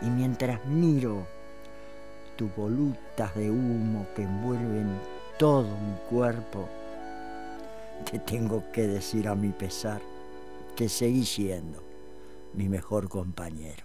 Y 0.00 0.06
mientras 0.06 0.64
miro 0.66 1.26
tus 2.36 2.54
volutas 2.56 3.34
de 3.34 3.50
humo 3.50 4.06
que 4.14 4.22
envuelven 4.22 4.98
todo 5.42 5.64
mi 5.64 5.96
cuerpo, 6.08 6.68
te 8.08 8.20
tengo 8.20 8.62
que 8.72 8.86
decir 8.86 9.26
a 9.26 9.34
mi 9.34 9.48
pesar 9.48 10.00
que 10.76 10.88
seguí 10.88 11.26
siendo 11.26 11.82
mi 12.54 12.68
mejor 12.68 13.08
compañero. 13.08 13.82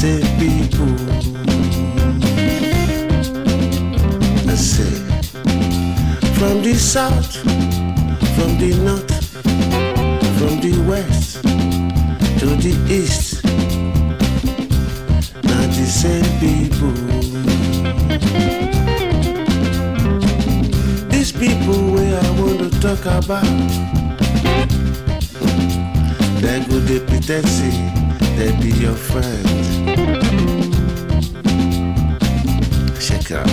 Same 0.00 0.22
people. 0.38 0.86
From 6.38 6.62
the 6.62 6.74
south, 6.74 7.36
from 8.34 8.56
the 8.56 8.70
north, 8.82 9.12
from 10.38 10.58
the 10.62 10.72
west 10.88 11.42
to 12.38 12.46
the 12.56 12.74
east. 12.88 13.42
The 15.42 15.86
same 15.86 16.24
people. 16.40 16.94
These 21.10 21.32
people 21.32 21.78
where 21.92 22.18
I 22.18 22.30
want 22.40 22.58
to 22.60 22.70
talk 22.80 23.04
about, 23.04 23.44
they 26.40 26.64
go 26.68 26.78
they 26.80 27.00
pretend 27.00 27.46
they 28.40 28.52
be 28.52 28.70
your 28.78 28.94
friend. 28.94 29.44
Check 32.98 33.32
out. 33.32 33.46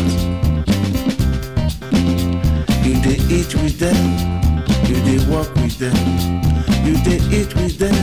You 2.85 2.95
they 3.03 3.19
eat 3.27 3.53
with 3.55 3.79
them, 3.79 3.99
you 4.87 4.95
they 5.07 5.19
walk 5.29 5.53
with 5.55 5.77
them, 5.77 5.97
you 6.85 6.95
they 7.03 7.19
eat 7.35 7.53
with 7.55 7.77
them, 7.77 7.99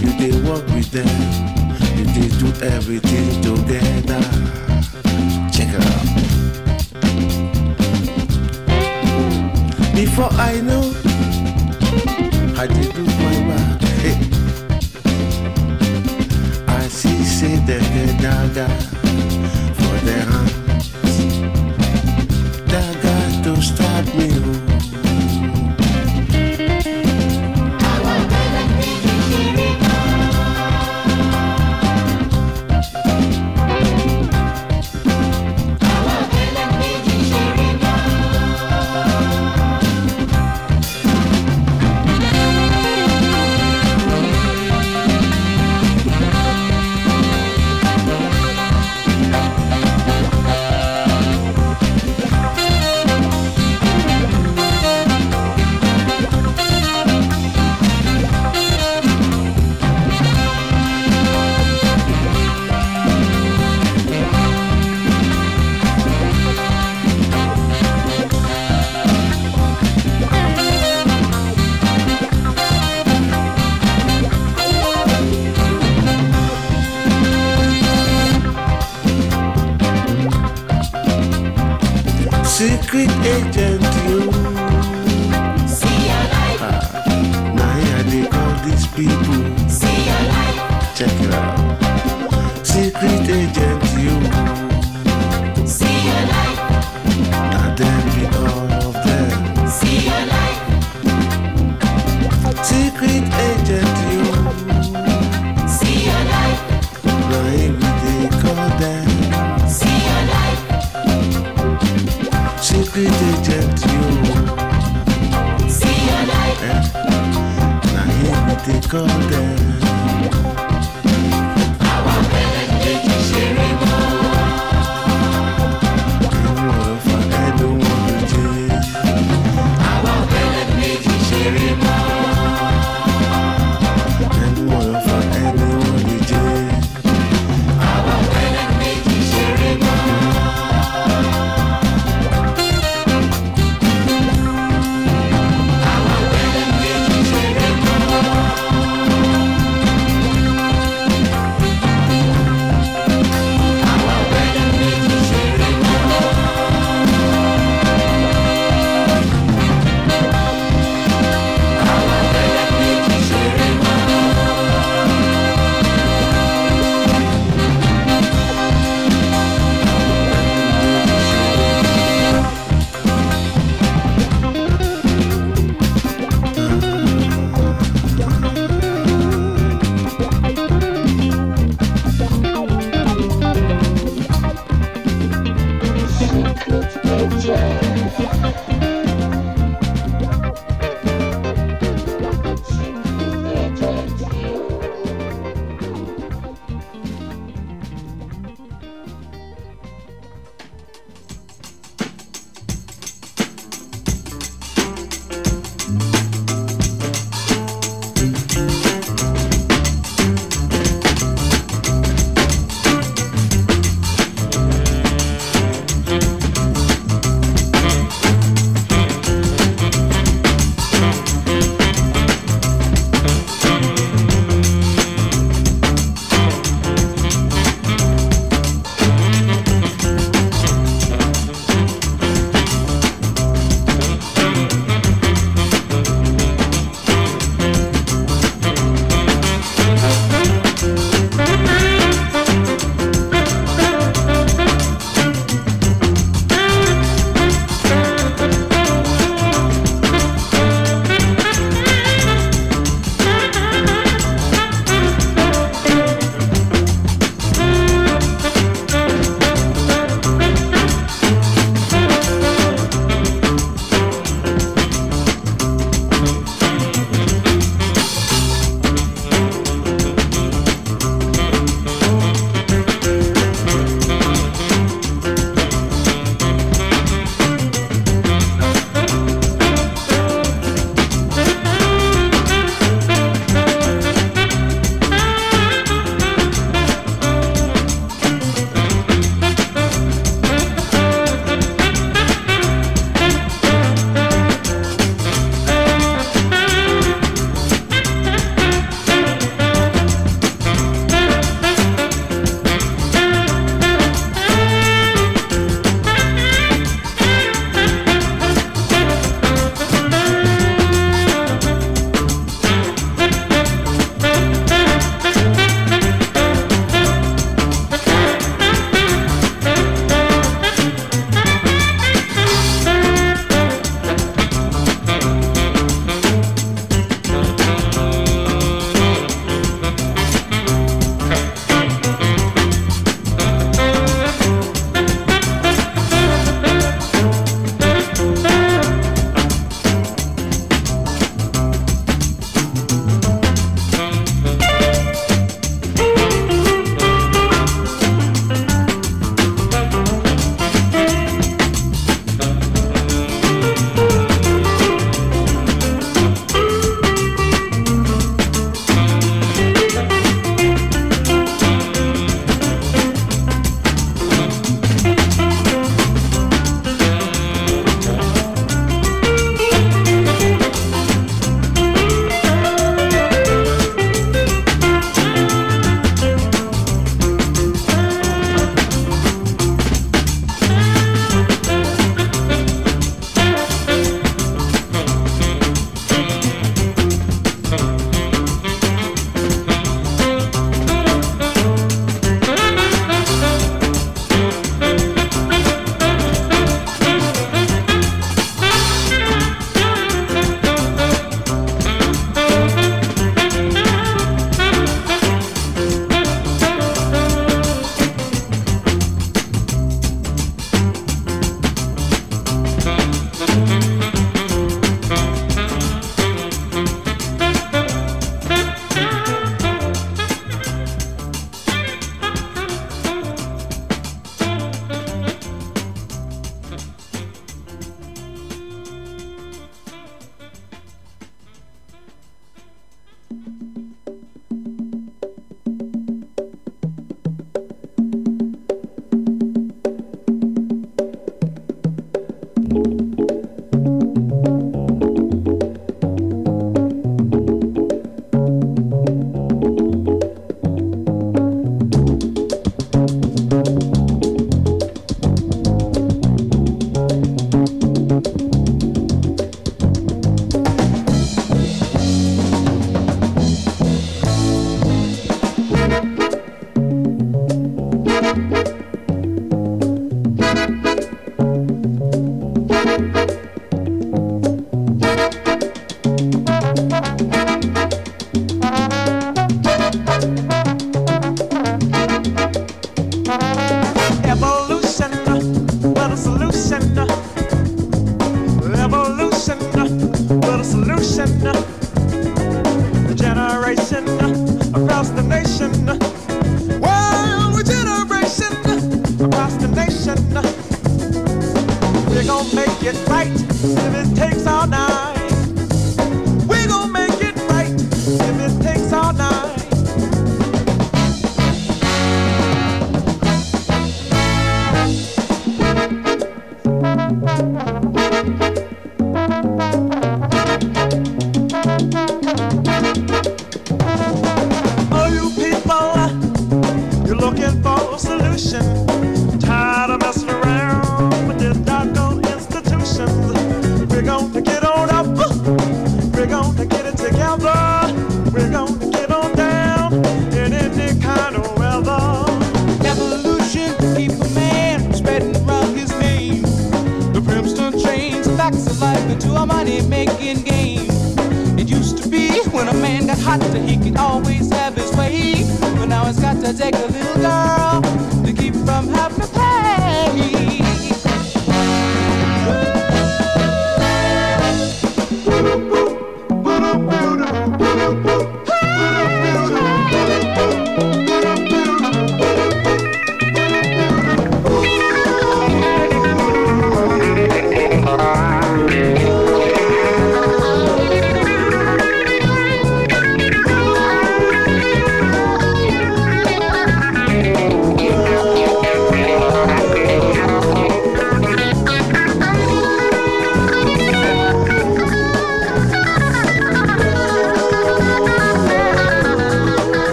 you 0.00 0.10
they 0.16 0.32
walk 0.48 0.64
with 0.68 0.90
them, 0.90 1.10
you 1.98 2.04
they 2.16 2.28
do 2.40 2.48
everything 2.64 3.28
together. 3.42 4.22
Check 5.52 5.74
out. 5.84 6.04
Before 9.94 10.32
I 10.32 10.62
know, 10.62 10.94
I 12.56 12.66
did 12.66 12.94
do 12.94 13.04
my 13.04 13.36
back. 13.48 13.82
Hey. 14.00 14.39
the 17.70 18.16
dagger 18.20 18.68
for 19.78 19.96
the 20.04 20.16
hands. 20.28 20.90
Dagger 22.66 23.22
to 23.44 23.62
stab 23.62 24.06
me 24.16 24.49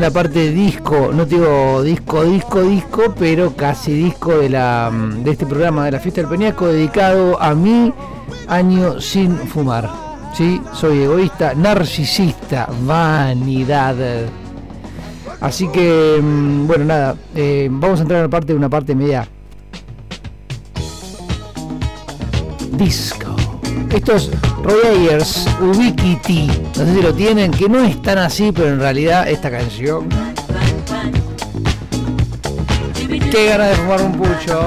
en 0.00 0.04
la 0.06 0.10
parte 0.10 0.50
disco, 0.50 1.10
no 1.12 1.26
digo 1.26 1.82
disco, 1.82 2.24
disco, 2.24 2.62
disco, 2.62 3.14
pero 3.18 3.54
casi 3.54 3.92
disco 3.92 4.38
de 4.38 4.48
la 4.48 4.90
mm, 4.90 5.22
de 5.22 5.30
este 5.32 5.44
programa 5.44 5.84
de 5.84 5.90
la 5.90 6.00
fiesta 6.00 6.22
del 6.22 6.30
Peñasco 6.30 6.68
dedicado 6.68 7.38
a 7.38 7.54
mi 7.54 7.92
año 8.48 8.98
sin 8.98 9.36
fumar. 9.36 9.90
¿sí? 10.32 10.58
Soy 10.72 11.02
egoísta, 11.02 11.52
narcisista, 11.54 12.66
vanidad. 12.86 13.94
Así 15.38 15.68
que, 15.68 16.18
mm, 16.22 16.66
bueno, 16.66 16.86
nada, 16.86 17.16
eh, 17.34 17.68
vamos 17.70 17.98
a 17.98 18.02
entrar 18.02 18.20
en 18.20 18.24
la 18.24 18.30
parte, 18.30 18.54
una 18.54 18.70
parte 18.70 18.94
media 18.94 19.28
disco. 22.72 23.36
Estos 23.90 24.30
Royers 24.62 25.46
Ubiquiti, 25.60 26.46
no 26.76 26.84
sé 26.84 26.94
si 26.94 27.02
lo 27.02 27.14
tienen, 27.14 27.50
que 27.50 27.68
no 27.68 27.84
es 27.84 28.00
tan 28.02 28.18
así, 28.18 28.52
pero 28.52 28.68
en 28.68 28.80
realidad 28.80 29.28
esta 29.28 29.50
canción. 29.50 30.08
Qué 33.30 33.46
ganas 33.46 33.70
de 33.70 33.76
fumar 33.76 34.02
un 34.02 34.12
pucho. 34.12 34.60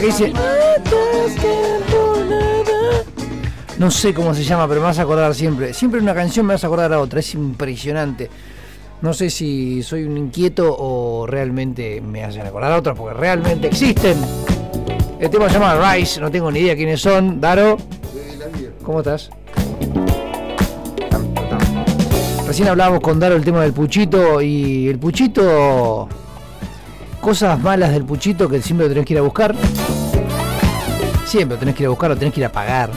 Que 0.00 0.06
dice. 0.06 0.32
No 3.78 3.90
sé 3.90 4.14
cómo 4.14 4.32
se 4.34 4.44
llama, 4.44 4.68
pero 4.68 4.80
me 4.80 4.86
vas 4.86 4.98
a 4.98 5.02
acordar 5.02 5.34
siempre. 5.34 5.74
Siempre 5.74 6.00
una 6.00 6.14
canción 6.14 6.46
me 6.46 6.54
vas 6.54 6.64
a 6.64 6.68
acordar 6.68 6.92
a 6.92 7.00
otra. 7.00 7.20
Es 7.20 7.34
impresionante. 7.34 8.30
No 9.02 9.12
sé 9.12 9.28
si 9.28 9.82
soy 9.82 10.04
un 10.04 10.16
inquieto 10.16 10.74
o 10.78 11.26
realmente 11.26 12.00
me 12.00 12.24
hacen 12.24 12.46
acordar 12.46 12.72
a 12.72 12.78
otra, 12.78 12.94
porque 12.94 13.14
realmente 13.14 13.66
existen. 13.66 14.16
El 15.20 15.28
tema 15.28 15.48
se 15.48 15.58
llama 15.58 15.94
Rise, 15.94 16.20
no 16.20 16.30
tengo 16.30 16.50
ni 16.50 16.60
idea 16.60 16.74
quiénes 16.74 17.00
son. 17.00 17.40
Daro, 17.40 17.76
¿cómo 18.82 19.00
estás? 19.00 19.30
Recién 22.46 22.68
hablábamos 22.68 23.00
con 23.00 23.18
Daro 23.18 23.34
el 23.34 23.44
tema 23.44 23.62
del 23.62 23.72
puchito 23.72 24.40
y 24.40 24.88
el 24.88 24.98
puchito. 24.98 26.08
Cosas 27.20 27.60
malas 27.60 27.90
del 27.92 28.04
puchito 28.04 28.48
que 28.48 28.62
siempre 28.62 28.88
tenés 28.88 29.04
que 29.04 29.14
ir 29.14 29.18
a 29.18 29.22
buscar. 29.22 29.54
Siempre 31.26 31.56
lo 31.56 31.60
tenés 31.60 31.74
que 31.74 31.82
ir 31.82 31.86
a 31.86 31.90
buscar, 31.90 32.10
lo 32.10 32.16
tenés 32.16 32.34
que 32.34 32.40
ir 32.40 32.46
a 32.46 32.52
pagar. 32.52 32.90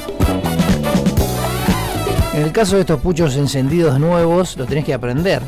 En 2.34 2.44
el 2.44 2.52
caso 2.52 2.76
de 2.76 2.82
estos 2.82 3.00
puchos 3.02 3.36
encendidos 3.36 4.00
nuevos, 4.00 4.56
lo 4.58 4.66
tenés 4.66 4.86
que 4.86 4.94
aprender. 4.94 5.42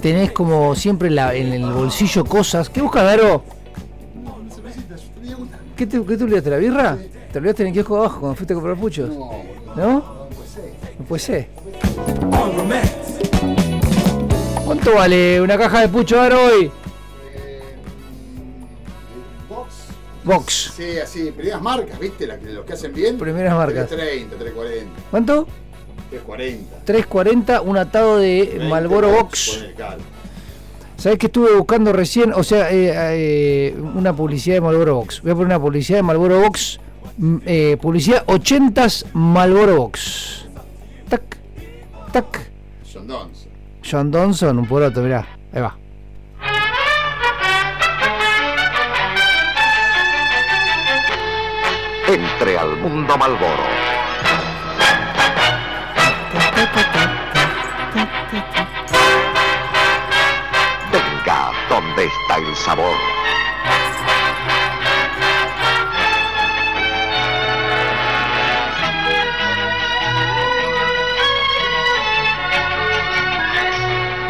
Tenés 0.00 0.32
como 0.32 0.74
siempre 0.74 1.10
la- 1.10 1.34
en 1.34 1.52
el 1.52 1.64
bolsillo 1.72 2.24
cosas. 2.24 2.68
¿Qué 2.70 2.80
buscas, 2.80 3.04
Daro? 3.04 3.42
¿Qué 5.76 5.86
te, 5.86 6.02
qué 6.04 6.16
te 6.16 6.24
olvidaste? 6.24 6.50
¿La 6.50 6.56
birra? 6.56 6.96
¿Te 7.32 7.38
olvidaste 7.38 7.62
en 7.64 7.68
el 7.68 7.74
kiosco 7.74 7.96
abajo 7.96 8.20
cuando 8.20 8.36
fuiste 8.36 8.54
a 8.54 8.56
comprar 8.56 8.76
puchos? 8.76 9.10
¿No? 9.76 9.92
No 10.98 11.04
puede 11.06 11.20
ser. 11.20 11.48
¿Cuánto 14.64 14.94
vale 14.94 15.40
una 15.40 15.58
caja 15.58 15.80
de 15.80 15.88
pucho 15.88 16.16
Daro 16.16 16.38
hoy? 16.44 16.70
Box. 20.26 20.72
Sí, 20.76 20.98
así, 20.98 21.30
primeras 21.30 21.62
marcas, 21.62 21.98
¿viste? 21.98 22.26
La 22.26 22.38
que- 22.38 22.50
los 22.52 22.64
que 22.66 22.74
hacen 22.74 22.92
bien. 22.92 23.16
Primeras 23.16 23.54
marcas. 23.54 23.88
330, 23.88 24.36
340. 24.36 25.00
¿Cuánto? 25.10 25.46
340. 26.10 26.84
3.40, 26.84 27.62
un 27.62 27.78
atado 27.78 28.18
de 28.18 28.44
20 28.50 28.68
Malboro 28.68 29.10
Box. 29.12 29.64
¿Sabés 30.96 31.18
que 31.18 31.26
estuve 31.26 31.54
buscando 31.56 31.92
recién? 31.92 32.32
O 32.32 32.42
sea, 32.42 32.70
eh, 32.72 32.90
eh, 33.70 33.76
una 33.94 34.14
publicidad 34.14 34.56
de 34.56 34.60
Malboro 34.62 34.96
Box. 34.96 35.20
Voy 35.22 35.30
a 35.32 35.34
poner 35.34 35.46
una 35.46 35.60
publicidad 35.60 35.98
de 35.98 36.02
Malboro 36.02 36.40
Box. 36.40 36.80
mm, 37.18 37.36
eh, 37.46 37.76
publicidad 37.80 38.24
80s 38.26 39.06
Malboro 39.14 39.76
Box. 39.76 40.46
Tac, 41.08 41.22
tac. 42.12 42.50
John 42.92 43.06
Donson. 43.06 43.48
John 43.88 44.10
Donson, 44.10 44.58
un 44.58 44.66
poroto, 44.66 45.00
mirá. 45.02 45.26
Ahí 45.52 45.60
va. 45.62 45.76
Entre 52.06 52.56
al 52.56 52.76
mundo 52.76 53.16
Malboro. 53.16 53.64
Venga, 60.92 61.50
¿dónde 61.68 62.04
está 62.04 62.36
el 62.36 62.56
sabor? 62.56 62.94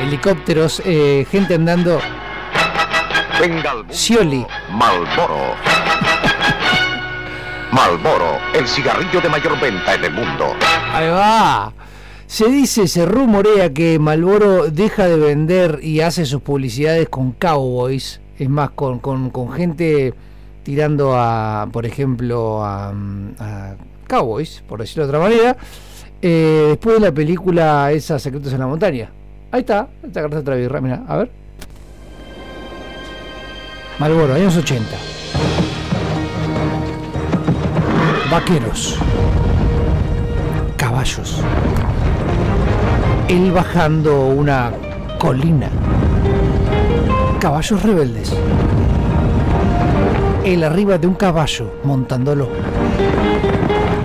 Helicópteros, 0.01 0.81
eh, 0.85 1.27
gente 1.31 1.55
andando. 1.55 2.01
Venga 3.39 3.71
al 3.73 3.85
mundo. 3.85 4.47
Malboro. 4.71 5.76
Malboro, 7.73 8.39
el 8.55 8.67
cigarrillo 8.67 9.21
de 9.21 9.29
mayor 9.29 9.59
venta 9.61 9.95
en 9.95 10.05
el 10.05 10.13
mundo. 10.13 10.47
Ahí 10.93 11.09
va. 11.09 11.73
Se 12.27 12.49
dice, 12.49 12.89
se 12.89 13.07
rumorea 13.07 13.73
que 13.73 13.99
Malboro 13.99 14.71
deja 14.71 15.07
de 15.07 15.17
vender 15.19 15.81
y 15.83 16.01
hace 16.01 16.25
sus 16.27 16.43
publicidades 16.43 17.09
con 17.09 17.33
cowboys. 17.33 18.21
Es 18.39 18.49
más, 18.49 18.71
con, 18.71 18.99
con- 18.99 19.53
gente 19.53 20.15
tirando 20.63 21.15
a, 21.17 21.69
por 21.73 21.87
ejemplo, 21.87 22.65
a, 22.65 22.93
a 23.39 23.75
cowboys, 24.09 24.63
por 24.69 24.81
decirlo 24.81 25.05
de 25.07 25.09
otra 25.09 25.21
manera. 25.21 25.57
eh, 26.23 26.67
después 26.71 26.97
de 27.01 27.07
la 27.07 27.13
película 27.13 27.93
esa 27.93 28.19
Secretos 28.19 28.53
en 28.53 28.59
la 28.61 28.67
Montaña. 28.67 29.11
Ahí 29.53 29.61
está, 29.61 29.89
te 30.13 30.19
agarraste 30.19 30.41
otra 30.41 30.55
birra, 30.57 30.81
mira, 30.81 31.03
a 31.07 31.17
ver. 31.19 31.31
Malboro, 33.99 34.35
años 34.35 34.57
80. 34.57 34.85
Vaqueros. 38.31 38.99
Caballos. 40.77 41.43
Él 43.29 43.53
bajando 43.53 44.27
una 44.27 44.73
colina. 45.19 45.71
Caballos 47.41 47.83
rebeldes. 47.83 48.35
Él 50.45 50.65
arriba 50.65 50.99
de 50.99 51.07
un 51.07 51.15
caballo, 51.15 51.75
montándolo. 51.85 52.49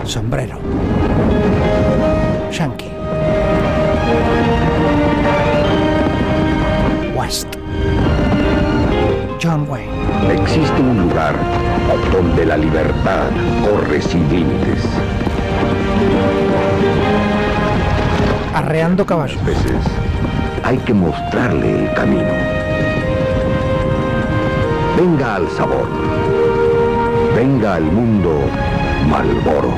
Sombrero. 0.03 0.59
Yankee. 2.51 2.91
West. 7.15 7.47
John 9.41 9.65
Wayne. 9.67 9.89
Existe 10.31 10.79
un 10.79 11.01
lugar 11.07 11.35
donde 12.11 12.45
la 12.45 12.57
libertad 12.57 13.29
corre 13.63 14.01
sin 14.01 14.27
límites. 14.29 14.83
Arreando 18.53 19.05
caballos. 19.05 19.39
A 19.41 19.45
veces 19.45 19.75
hay 20.63 20.77
que 20.79 20.93
mostrarle 20.93 21.85
el 21.85 21.93
camino. 21.93 22.33
Venga 24.97 25.35
al 25.35 25.49
sabor. 25.49 25.87
Venga 27.35 27.75
al 27.75 27.83
mundo 27.83 28.41
Malboro. 29.09 29.73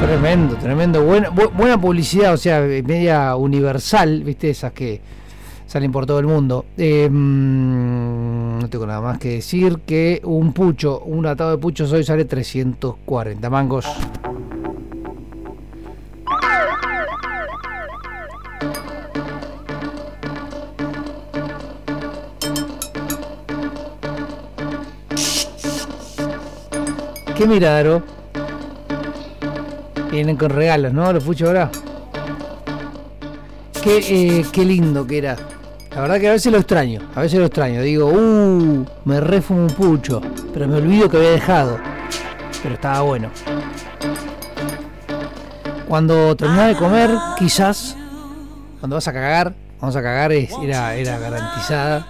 Tremendo, 0.00 0.56
tremendo. 0.56 1.02
Buena, 1.02 1.30
bu- 1.30 1.50
buena 1.52 1.80
publicidad, 1.80 2.34
o 2.34 2.36
sea, 2.36 2.60
media 2.60 3.34
universal, 3.36 4.22
¿viste? 4.22 4.50
Esas 4.50 4.72
que 4.72 5.00
salen 5.74 5.90
por 5.90 6.06
todo 6.06 6.20
el 6.20 6.26
mundo. 6.26 6.66
Eh, 6.76 7.08
mm, 7.10 8.60
no 8.60 8.70
tengo 8.70 8.86
nada 8.86 9.00
más 9.00 9.18
que 9.18 9.30
decir 9.30 9.80
que 9.84 10.20
un 10.22 10.52
pucho, 10.52 11.00
un 11.00 11.26
atado 11.26 11.50
de 11.50 11.58
puchos 11.58 11.90
hoy 11.90 12.04
sale 12.04 12.26
340 12.26 13.50
mangos. 13.50 13.84
¿Qué 27.36 27.46
miradero? 27.48 28.04
Vienen 30.12 30.36
con 30.36 30.50
regalos, 30.50 30.92
¿no? 30.92 31.12
Los 31.12 31.24
puchos 31.24 31.48
ahora. 31.48 31.68
Qué, 33.82 34.38
eh, 34.38 34.46
qué 34.52 34.64
lindo 34.64 35.04
que 35.04 35.18
era. 35.18 35.36
La 35.94 36.00
verdad 36.00 36.18
que 36.20 36.28
a 36.28 36.32
veces 36.32 36.50
lo 36.50 36.58
extraño, 36.58 37.00
a 37.14 37.20
veces 37.20 37.38
lo 37.38 37.46
extraño. 37.46 37.80
Digo, 37.82 38.06
uh, 38.08 38.84
me 39.04 39.20
refumo 39.20 39.60
un 39.62 39.68
pucho, 39.68 40.20
pero 40.52 40.66
me 40.66 40.76
olvido 40.78 41.08
que 41.08 41.16
había 41.18 41.30
dejado. 41.30 41.78
Pero 42.62 42.74
estaba 42.74 43.00
bueno. 43.02 43.30
Cuando 45.86 46.34
terminaba 46.34 46.68
de 46.68 46.76
comer, 46.76 47.10
quizás, 47.38 47.96
cuando 48.80 48.96
vas 48.96 49.06
a 49.06 49.12
cagar, 49.12 49.54
vamos 49.80 49.94
a 49.94 50.02
cagar, 50.02 50.32
es- 50.32 50.50
era, 50.62 50.96
era 50.96 51.18
garantizada. 51.18 52.08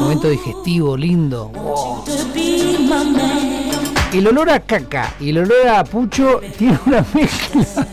Momento 0.00 0.28
digestivo, 0.28 0.96
lindo. 0.96 1.50
El 4.12 4.26
olor 4.28 4.50
a 4.50 4.60
caca 4.60 5.14
y 5.18 5.30
el 5.30 5.38
olor 5.38 5.66
a 5.68 5.82
pucho 5.84 6.40
tiene 6.58 6.78
una 6.86 7.04
mezcla. 7.14 7.86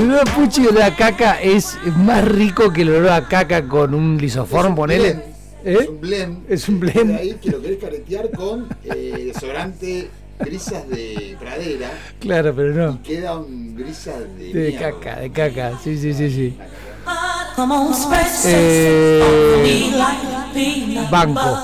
El 0.00 0.06
olor 0.06 0.20
a 0.26 0.34
pucho 0.34 0.62
y 0.62 0.64
el 0.64 0.70
olor 0.70 0.82
a 0.84 0.96
caca 0.96 1.38
es 1.42 1.76
más 1.94 2.24
rico 2.24 2.72
que 2.72 2.80
el 2.80 2.88
olor 2.88 3.10
a 3.10 3.28
caca 3.28 3.68
con 3.68 3.92
un 3.92 4.16
lisoform, 4.16 4.74
ponele. 4.74 5.08
¿Eh? 5.62 5.76
Es 5.82 5.88
un 5.88 6.00
blend. 6.00 6.50
Es 6.50 6.68
un 6.70 6.80
blend. 6.80 7.10
De 7.10 7.16
ahí 7.16 7.34
que 7.34 7.50
lo 7.50 7.60
querés 7.60 7.78
caretear 7.78 8.30
con 8.30 8.66
eh, 8.82 9.30
desodorante 9.34 10.08
grisas 10.38 10.88
de 10.88 11.36
pradera. 11.38 11.90
Claro, 12.18 12.54
pero 12.56 12.72
no. 12.72 13.02
Queda 13.02 13.36
un 13.36 13.76
grisa 13.76 14.12
de, 14.38 14.54
De 14.54 14.68
mierda. 14.70 14.90
caca, 14.92 15.20
de 15.20 15.32
caca. 15.32 15.72
Sí, 15.84 15.98
sí, 15.98 16.14
sí, 16.14 16.30
sí. 16.30 16.58
Eh, 18.46 19.22
Banco. 21.10 21.58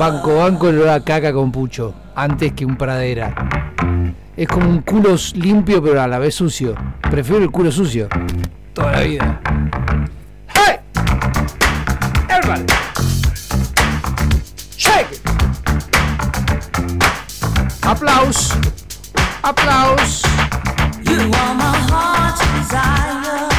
Banco, 0.00 0.36
banco 0.36 0.68
el 0.70 0.76
olor 0.78 0.88
a 0.88 1.04
caca 1.04 1.34
con 1.34 1.52
pucho. 1.52 1.92
Antes 2.14 2.54
que 2.54 2.64
un 2.64 2.78
pradera. 2.78 3.63
Es 4.36 4.48
como 4.48 4.68
un 4.68 4.82
culo 4.82 5.16
limpio 5.34 5.82
pero 5.82 6.02
a 6.02 6.08
la 6.08 6.18
vez 6.18 6.34
sucio. 6.34 6.74
Prefiero 7.10 7.42
el 7.44 7.50
culo 7.50 7.70
sucio. 7.70 8.08
Toda 8.72 8.92
la 8.92 9.00
vida. 9.02 9.40
¡Hey! 10.48 10.80
Everybody. 12.28 12.66
Shake 14.76 15.12
it. 15.12 15.20
Aplaus. 17.82 18.52
Aplaus. 19.42 20.22
You 21.04 21.20
are 21.20 21.54
my 21.54 21.78
heart's 21.88 22.40
desire. 22.58 23.53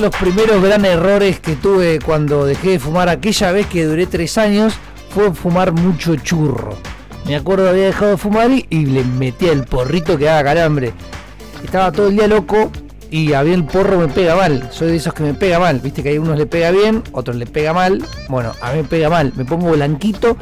Los 0.00 0.16
primeros 0.16 0.62
gran 0.62 0.84
errores 0.84 1.40
que 1.40 1.56
tuve 1.56 1.98
cuando 1.98 2.46
dejé 2.46 2.70
de 2.70 2.78
fumar 2.78 3.08
aquella 3.08 3.52
vez 3.52 3.66
que 3.66 3.84
duré 3.84 4.06
tres 4.06 4.38
años 4.38 4.74
fue 5.10 5.32
fumar 5.34 5.72
mucho 5.72 6.16
churro. 6.16 6.76
Me 7.26 7.36
acuerdo 7.36 7.68
había 7.68 7.86
dejado 7.86 8.12
de 8.12 8.16
fumar 8.16 8.50
y, 8.50 8.86
le 8.86 9.04
metía 9.04 9.52
el 9.52 9.64
porrito 9.64 10.16
que 10.16 10.28
haga 10.28 10.54
calambre. 10.54 10.92
Estaba 11.62 11.92
todo 11.92 12.08
el 12.08 12.16
día 12.16 12.26
loco 12.28 12.70
y 13.10 13.34
a 13.34 13.42
mí 13.42 13.52
el 13.52 13.64
porro 13.64 13.98
me 13.98 14.08
pega 14.08 14.34
mal. 14.36 14.70
Soy 14.72 14.88
de 14.88 14.96
esos 14.96 15.12
que 15.12 15.22
me 15.22 15.34
pega 15.34 15.58
mal. 15.58 15.80
Viste 15.80 16.02
que 16.02 16.10
hay 16.10 16.18
unos 16.18 16.38
le 16.38 16.46
pega 16.46 16.70
bien, 16.70 17.02
otros 17.12 17.36
le 17.36 17.46
pega 17.46 17.74
mal. 17.74 18.02
Bueno, 18.28 18.52
a 18.62 18.72
mí 18.72 18.78
me 18.78 18.84
pega 18.84 19.10
mal. 19.10 19.32
Me 19.36 19.44
pongo 19.44 19.70
blanquito, 19.72 20.36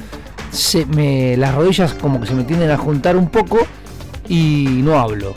se 0.53 0.87
me, 0.87 1.37
las 1.37 1.55
rodillas 1.55 1.95
como 1.95 2.21
que 2.21 2.27
se 2.27 2.35
me 2.35 2.45
tienden 2.45 2.71
a 2.71 2.77
juntar 2.77 3.17
un 3.17 3.29
poco 3.29 3.59
y 4.29 4.81
no 4.83 4.99
hablo. 4.99 5.35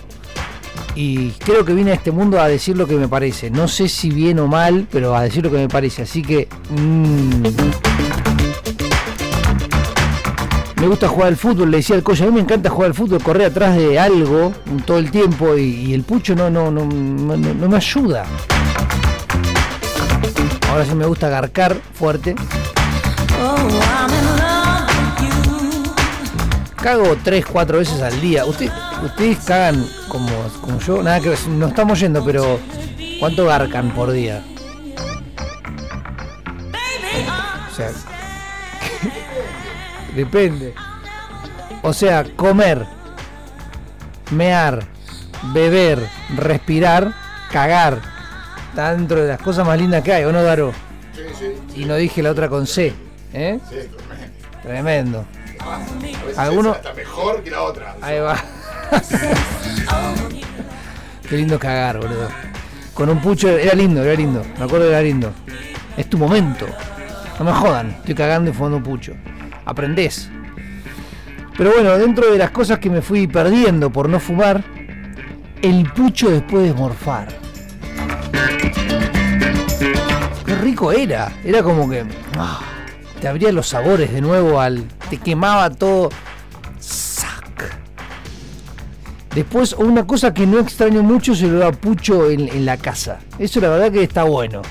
Y 0.95 1.31
creo 1.31 1.63
que 1.65 1.73
vine 1.73 1.91
a 1.91 1.95
este 1.95 2.11
mundo 2.11 2.39
a 2.39 2.47
decir 2.47 2.77
lo 2.77 2.87
que 2.87 2.95
me 2.95 3.07
parece. 3.07 3.49
No 3.49 3.67
sé 3.67 3.87
si 3.87 4.09
bien 4.09 4.39
o 4.39 4.47
mal, 4.47 4.87
pero 4.91 5.15
a 5.15 5.23
decir 5.23 5.43
lo 5.43 5.51
que 5.51 5.57
me 5.57 5.69
parece. 5.69 6.03
Así 6.03 6.21
que... 6.21 6.47
mm, 6.69 7.43
me 10.81 10.87
gusta 10.87 11.07
jugar 11.07 11.27
al 11.27 11.37
fútbol, 11.37 11.69
le 11.69 11.77
decía 11.77 11.95
al 11.95 12.01
coche, 12.01 12.23
a 12.23 12.25
mí 12.25 12.33
me 12.33 12.41
encanta 12.41 12.67
jugar 12.71 12.87
al 12.87 12.95
fútbol, 12.95 13.21
correr 13.21 13.45
atrás 13.45 13.77
de 13.77 13.99
algo 13.99 14.51
todo 14.83 14.97
el 14.97 15.11
tiempo 15.11 15.55
y, 15.55 15.93
el 15.93 16.01
pucho 16.01 16.33
no, 16.33 16.49
no, 16.49 16.71
no, 16.71 16.85
no, 16.85 17.69
me 17.69 17.77
ayuda. 17.77 18.25
Ahora 20.71 20.83
sí 20.83 20.95
me 20.95 21.05
gusta 21.05 21.29
garcar 21.29 21.77
fuerte. 21.93 22.33
Cago 26.81 27.15
tres, 27.23 27.45
cuatro 27.45 27.77
veces 27.77 28.01
al 28.01 28.19
día. 28.19 28.43
Usted, 28.45 28.71
ustedes 29.03 29.39
cagan 29.45 29.85
como, 30.07 30.29
como 30.61 30.79
yo, 30.79 31.03
nada 31.03 31.19
que 31.19 31.29
ver, 31.29 31.39
no 31.49 31.67
estamos 31.67 31.99
yendo, 31.99 32.23
pero 32.23 32.59
¿cuánto 33.19 33.45
garcan 33.45 33.91
por 33.91 34.11
día? 34.11 34.43
O 37.71 37.75
sea, 37.75 37.91
depende. 40.15 40.73
O 41.83 41.93
sea, 41.93 42.23
comer, 42.35 42.85
mear, 44.31 44.83
beber, 45.53 45.99
respirar, 46.35 47.13
cagar. 47.51 47.99
Está 48.69 48.93
dentro 48.95 49.21
de 49.21 49.27
las 49.29 49.41
cosas 49.41 49.65
más 49.65 49.77
lindas 49.79 50.03
que 50.03 50.13
hay, 50.13 50.23
¿o 50.25 50.31
no, 50.31 50.43
Daro? 50.43 50.73
Sí, 51.15 51.21
sí. 51.37 51.81
Y 51.81 51.85
no 51.85 51.95
dije 51.95 52.21
la 52.23 52.31
otra 52.31 52.49
con 52.49 52.67
C, 52.67 52.93
¿eh? 53.33 53.59
Sí, 53.69 53.75
tremendo. 54.61 54.61
Tremendo. 54.61 55.25
A 55.61 55.77
veces 56.23 56.37
Alguno- 56.37 56.73
está 56.75 56.93
mejor 56.93 57.43
que 57.43 57.51
la 57.51 57.61
otra. 57.63 57.95
Ahí 58.01 58.19
va. 58.19 58.35
Qué 61.29 61.37
lindo 61.37 61.57
cagar, 61.57 61.97
boludo. 61.97 62.27
Con 62.93 63.09
un 63.09 63.19
pucho 63.19 63.49
era 63.49 63.73
lindo, 63.73 64.03
era 64.03 64.13
lindo. 64.13 64.45
Me 64.57 64.65
acuerdo 64.65 64.87
que 64.87 64.91
era 64.91 65.01
lindo. 65.01 65.31
Es 65.97 66.09
tu 66.09 66.17
momento. 66.17 66.67
No 67.39 67.45
me 67.45 67.53
jodan. 67.53 67.91
Estoy 67.91 68.15
cagando 68.15 68.51
y 68.51 68.53
fumando 68.53 68.77
un 68.77 68.83
pucho. 68.83 69.13
Aprendés. 69.65 70.29
Pero 71.57 71.71
bueno, 71.73 71.97
dentro 71.97 72.31
de 72.31 72.37
las 72.37 72.51
cosas 72.51 72.79
que 72.79 72.89
me 72.89 73.01
fui 73.01 73.27
perdiendo 73.27 73.91
por 73.91 74.09
no 74.09 74.19
fumar, 74.19 74.63
el 75.61 75.89
pucho 75.91 76.29
después 76.29 76.67
de 76.67 76.73
morfar. 76.73 77.27
Qué 80.45 80.55
rico 80.55 80.91
era. 80.91 81.31
Era 81.43 81.63
como 81.63 81.89
que 81.89 82.03
ah, 82.37 82.59
te 83.19 83.27
abría 83.27 83.51
los 83.51 83.67
sabores 83.67 84.11
de 84.11 84.21
nuevo 84.21 84.59
al. 84.59 84.83
te 85.09 85.17
quemaba 85.17 85.69
todo. 85.69 86.09
Después, 89.35 89.73
una 89.73 90.05
cosa 90.05 90.33
que 90.33 90.45
no 90.45 90.59
extraño 90.59 91.03
mucho 91.03 91.33
es 91.33 91.41
el 91.41 91.55
olor 91.55 91.63
a 91.63 91.71
pucho 91.71 92.29
en, 92.29 92.49
en 92.49 92.65
la 92.65 92.77
casa. 92.77 93.19
Eso 93.39 93.61
la 93.61 93.69
verdad 93.69 93.91
que 93.91 94.03
está 94.03 94.23
bueno. 94.23 94.61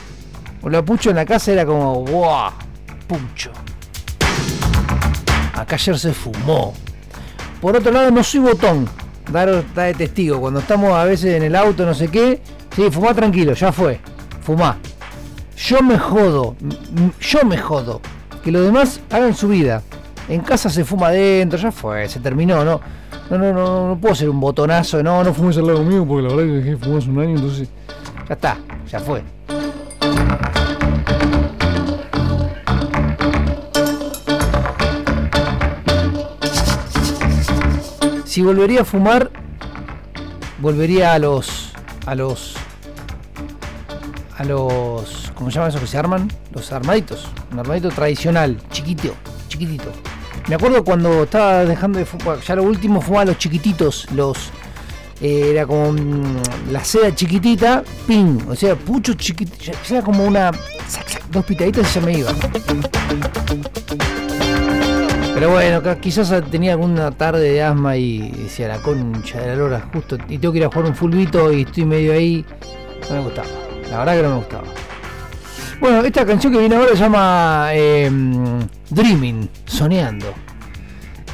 Olor 0.63 0.83
a 0.83 0.85
pucho 0.85 1.11
en 1.11 1.17
la 1.17 1.25
casa 1.25 1.53
era 1.53 1.65
como, 1.65 2.05
¡wow! 2.05 2.51
Pucho. 3.09 3.51
Acá 5.55 5.77
ayer 5.77 5.99
se 5.99 6.13
fumó. 6.13 6.75
Por 7.61 7.77
otro 7.77 7.91
lado, 7.91 8.11
no 8.11 8.23
soy 8.23 8.41
botón. 8.41 8.89
Daro 9.33 9.59
está 9.59 9.85
de 9.85 9.95
testigo. 9.95 10.41
Cuando 10.41 10.61
estamos 10.61 10.93
a 10.93 11.05
veces 11.05 11.35
en 11.37 11.43
el 11.43 11.57
auto, 11.57 11.87
no 11.87 11.95
sé 11.95 12.09
qué. 12.09 12.43
Sí, 12.75 12.91
fumá 12.91 13.15
tranquilo, 13.15 13.55
ya 13.55 13.73
fue. 13.73 14.01
Fumá. 14.43 14.79
Yo 15.57 15.83
me 15.83 15.99
jodo. 15.99 16.57
Yo 17.21 17.45
me 17.45 17.59
jodo. 17.59 18.01
Que 18.43 18.51
los 18.51 18.65
demás 18.65 19.01
hagan 19.11 19.35
su 19.35 19.49
vida. 19.49 19.83
En 20.29 20.41
casa 20.43 20.71
se 20.71 20.85
fuma 20.85 21.09
adentro, 21.09 21.59
ya 21.59 21.73
fue, 21.73 22.09
se 22.09 22.21
terminó, 22.21 22.65
no. 22.65 22.81
No, 23.31 23.39
no, 23.39 23.53
no, 23.53 23.89
no 23.91 23.97
puedo 24.01 24.13
ser 24.17 24.29
un 24.29 24.41
botonazo, 24.41 25.05
no, 25.05 25.23
no 25.23 25.33
fumes 25.33 25.57
al 25.57 25.69
lado 25.69 25.85
mío 25.85 26.05
porque 26.05 26.23
la 26.29 26.35
verdad 26.35 26.51
que 26.51 26.59
dejé 26.59 26.71
de 26.71 26.77
fumar 26.79 26.99
hace 26.99 27.11
un 27.11 27.19
año, 27.21 27.37
entonces. 27.37 27.69
Ya 28.29 28.35
está, 28.35 28.59
ya 28.91 28.99
fue. 28.99 29.23
Si 38.25 38.43
volvería 38.43 38.81
a 38.81 38.85
fumar, 38.85 39.31
volvería 40.59 41.15
a 41.15 41.19
los. 41.21 41.73
a 42.07 42.17
los. 42.17 42.57
a 44.39 44.45
los. 44.45 45.33
¿cómo 45.37 45.51
se 45.51 45.55
llama 45.55 45.69
eso 45.69 45.79
que 45.79 45.87
se 45.87 45.99
arman? 45.99 46.29
Los 46.53 46.73
armaditos. 46.73 47.29
Un 47.53 47.61
armadito 47.61 47.91
tradicional, 47.91 48.57
chiquito, 48.73 49.15
chiquitito. 49.49 50.10
Me 50.49 50.55
acuerdo 50.57 50.83
cuando 50.85 51.23
estaba 51.25 51.65
dejando 51.65 51.99
de 51.99 52.05
fumar, 52.05 52.41
ya 52.41 52.57
lo 52.57 52.65
último 52.65 53.01
fumaba 53.01 53.25
los 53.27 53.39
chiquititos, 53.39 54.07
los. 54.15 54.51
eh, 55.21 55.51
era 55.53 55.67
como 55.67 55.95
la 56.71 56.83
seda 56.83 57.15
chiquitita, 57.15 57.85
ping, 58.07 58.39
o 58.49 58.57
sea, 58.57 58.75
pucho 58.75 59.15
chiquitito, 59.15 59.73
era 59.89 60.03
como 60.03 60.25
una. 60.25 60.51
dos 61.31 61.45
pitaditas 61.45 61.95
y 61.95 62.01
ya 62.01 62.07
me 62.07 62.13
iba. 62.19 62.33
Pero 65.35 65.51
bueno, 65.51 65.81
quizás 66.01 66.35
tenía 66.51 66.73
alguna 66.73 67.11
tarde 67.13 67.53
de 67.53 67.63
asma 67.63 67.97
y 67.97 68.31
decía 68.33 68.69
la 68.69 68.79
concha 68.79 69.41
de 69.41 69.47
la 69.49 69.55
lora, 69.55 69.89
justo, 69.93 70.19
y 70.29 70.39
tengo 70.39 70.53
que 70.53 70.59
ir 70.59 70.65
a 70.65 70.69
jugar 70.69 70.87
un 70.87 70.97
fulbito 70.97 71.53
y 71.53 71.63
estoy 71.63 71.85
medio 71.85 72.13
ahí. 72.13 72.45
No 73.09 73.17
me 73.17 73.23
gustaba, 73.23 73.49
la 73.91 73.99
verdad 73.99 74.17
que 74.17 74.23
no 74.23 74.29
me 74.31 74.37
gustaba. 74.37 74.65
Bueno, 75.81 76.05
esta 76.05 76.27
canción 76.27 76.53
que 76.53 76.59
viene 76.59 76.77
ahora 76.77 76.91
se 76.91 76.99
llama 76.99 77.71
eh, 77.73 78.11
Dreaming, 78.91 79.49
Soñando. 79.65 80.35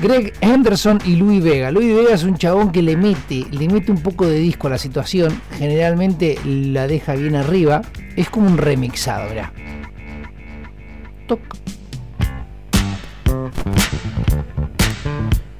Greg 0.00 0.34
Henderson 0.40 1.00
y 1.04 1.16
Louis 1.16 1.42
Vega. 1.42 1.72
Louis 1.72 1.92
Vega 1.92 2.14
es 2.14 2.22
un 2.22 2.36
chabón 2.36 2.70
que 2.70 2.80
le 2.80 2.96
mete, 2.96 3.44
le 3.50 3.66
mete 3.66 3.90
un 3.90 4.00
poco 4.00 4.24
de 4.24 4.38
disco 4.38 4.68
a 4.68 4.70
la 4.70 4.78
situación. 4.78 5.40
Generalmente 5.58 6.38
la 6.44 6.86
deja 6.86 7.14
bien 7.14 7.34
arriba. 7.34 7.82
Es 8.14 8.30
como 8.30 8.46
un 8.46 8.56
remixado, 8.56 9.28
mirá. 9.30 9.52
Toc. 11.26 11.40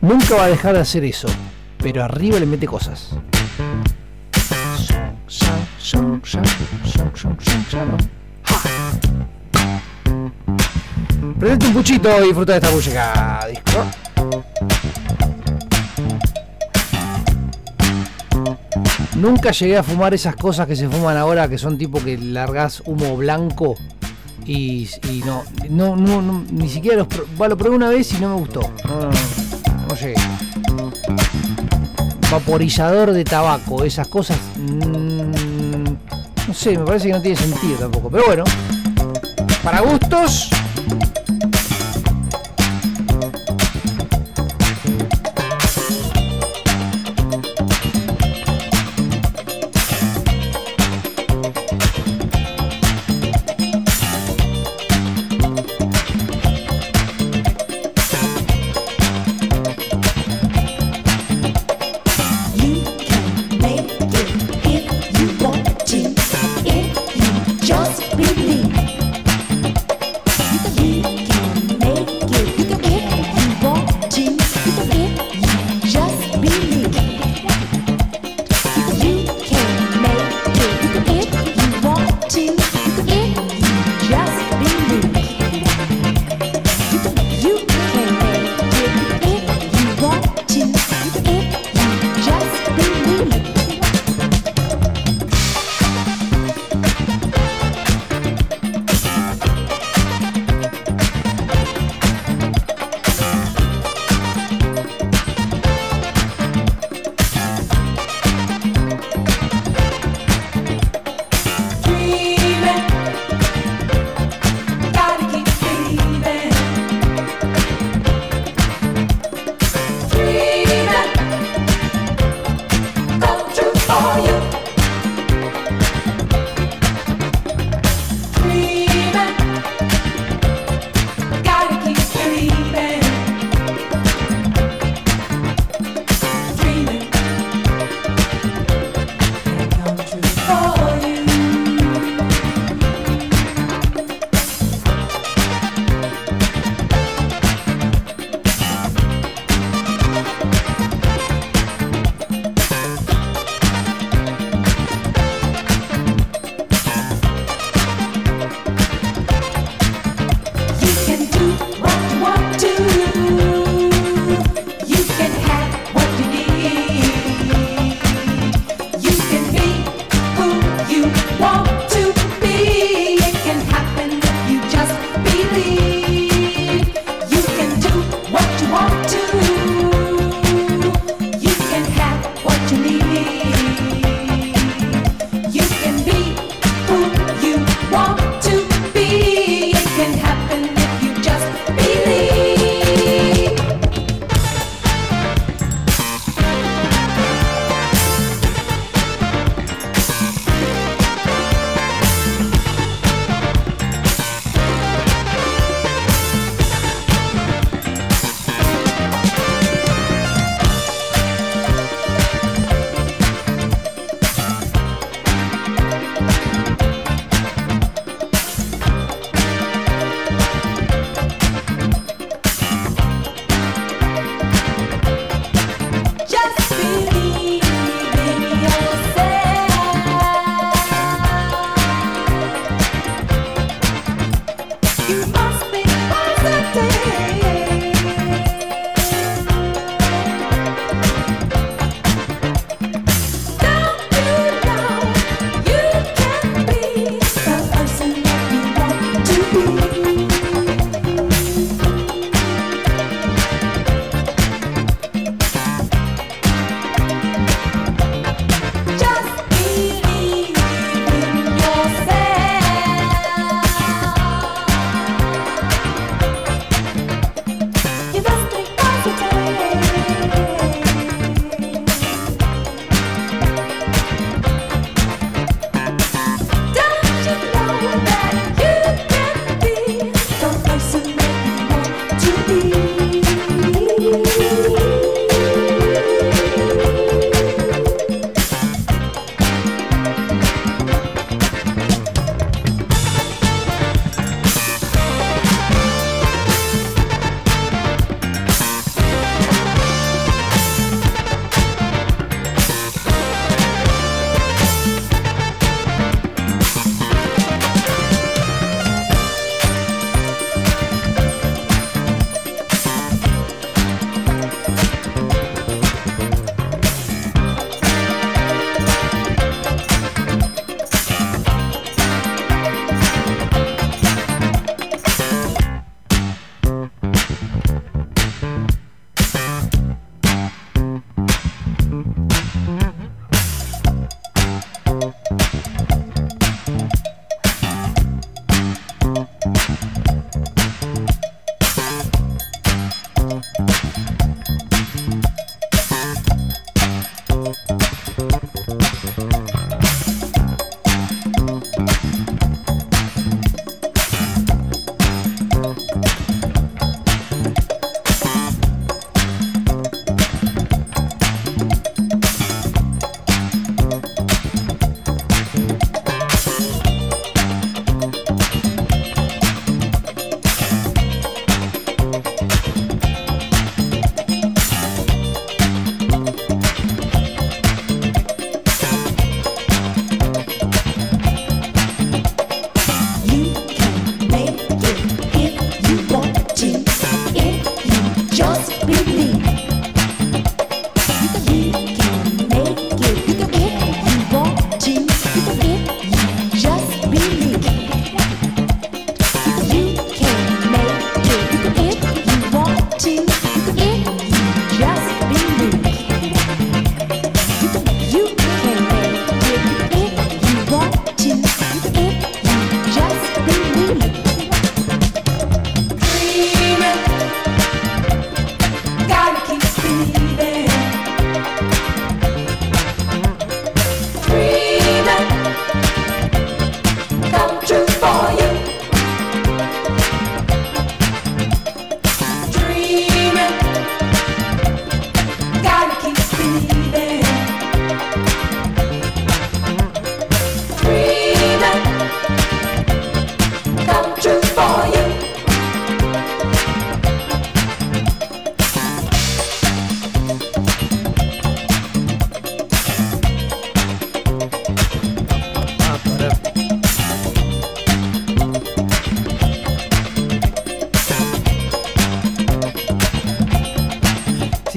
Nunca 0.01 0.37
va 0.37 0.45
a 0.45 0.49
dejar 0.49 0.75
de 0.75 0.81
hacer 0.81 1.05
eso, 1.05 1.29
pero 1.79 2.05
arriba 2.05 2.39
le 2.39 2.47
mete 2.47 2.69
cosas. 2.69 3.19
Prendete 11.39 11.67
un 11.67 11.73
puchito 11.73 12.09
y 12.25 12.27
disfruta 12.29 12.53
de 12.53 12.59
esta 12.59 12.71
música. 12.71 13.47
Disco. 13.51 13.87
Nunca 19.17 19.51
llegué 19.51 19.77
a 19.77 19.83
fumar 19.83 20.15
esas 20.15 20.37
cosas 20.37 20.67
que 20.67 20.77
se 20.77 20.89
fuman 20.89 21.17
ahora, 21.17 21.49
que 21.49 21.59
son 21.59 21.79
tipo 21.79 22.03
que 22.03 22.19
largas 22.19 22.83
humo 22.87 23.17
blanco 23.17 23.77
y, 24.47 24.89
no, 25.25 25.97
no, 25.97 26.45
ni 26.51 26.69
siquiera 26.69 26.99
los 26.99 27.09
bueno, 27.37 27.55
lo 27.55 27.59
probé 27.59 27.77
una 27.77 27.89
vez 27.89 28.13
y 28.13 28.19
no 28.21 28.35
me 28.35 28.41
gustó. 28.41 28.61
No 29.89 29.95
llegué. 29.97 30.15
Vaporizador 32.31 33.13
de 33.13 33.25
tabaco, 33.25 33.85
esas 33.85 34.09
cosas. 34.09 34.39
mm, 34.57 35.56
no 36.47 36.55
sé, 36.55 36.79
me 36.79 36.85
parece 36.85 37.09
que 37.09 37.13
no 37.13 37.23
tiene 37.23 37.37
sentido 37.37 37.79
tampoco. 37.79 38.11
Pero 38.11 38.25
bueno, 38.27 38.45
para 39.63 39.81
gustos. 39.81 40.51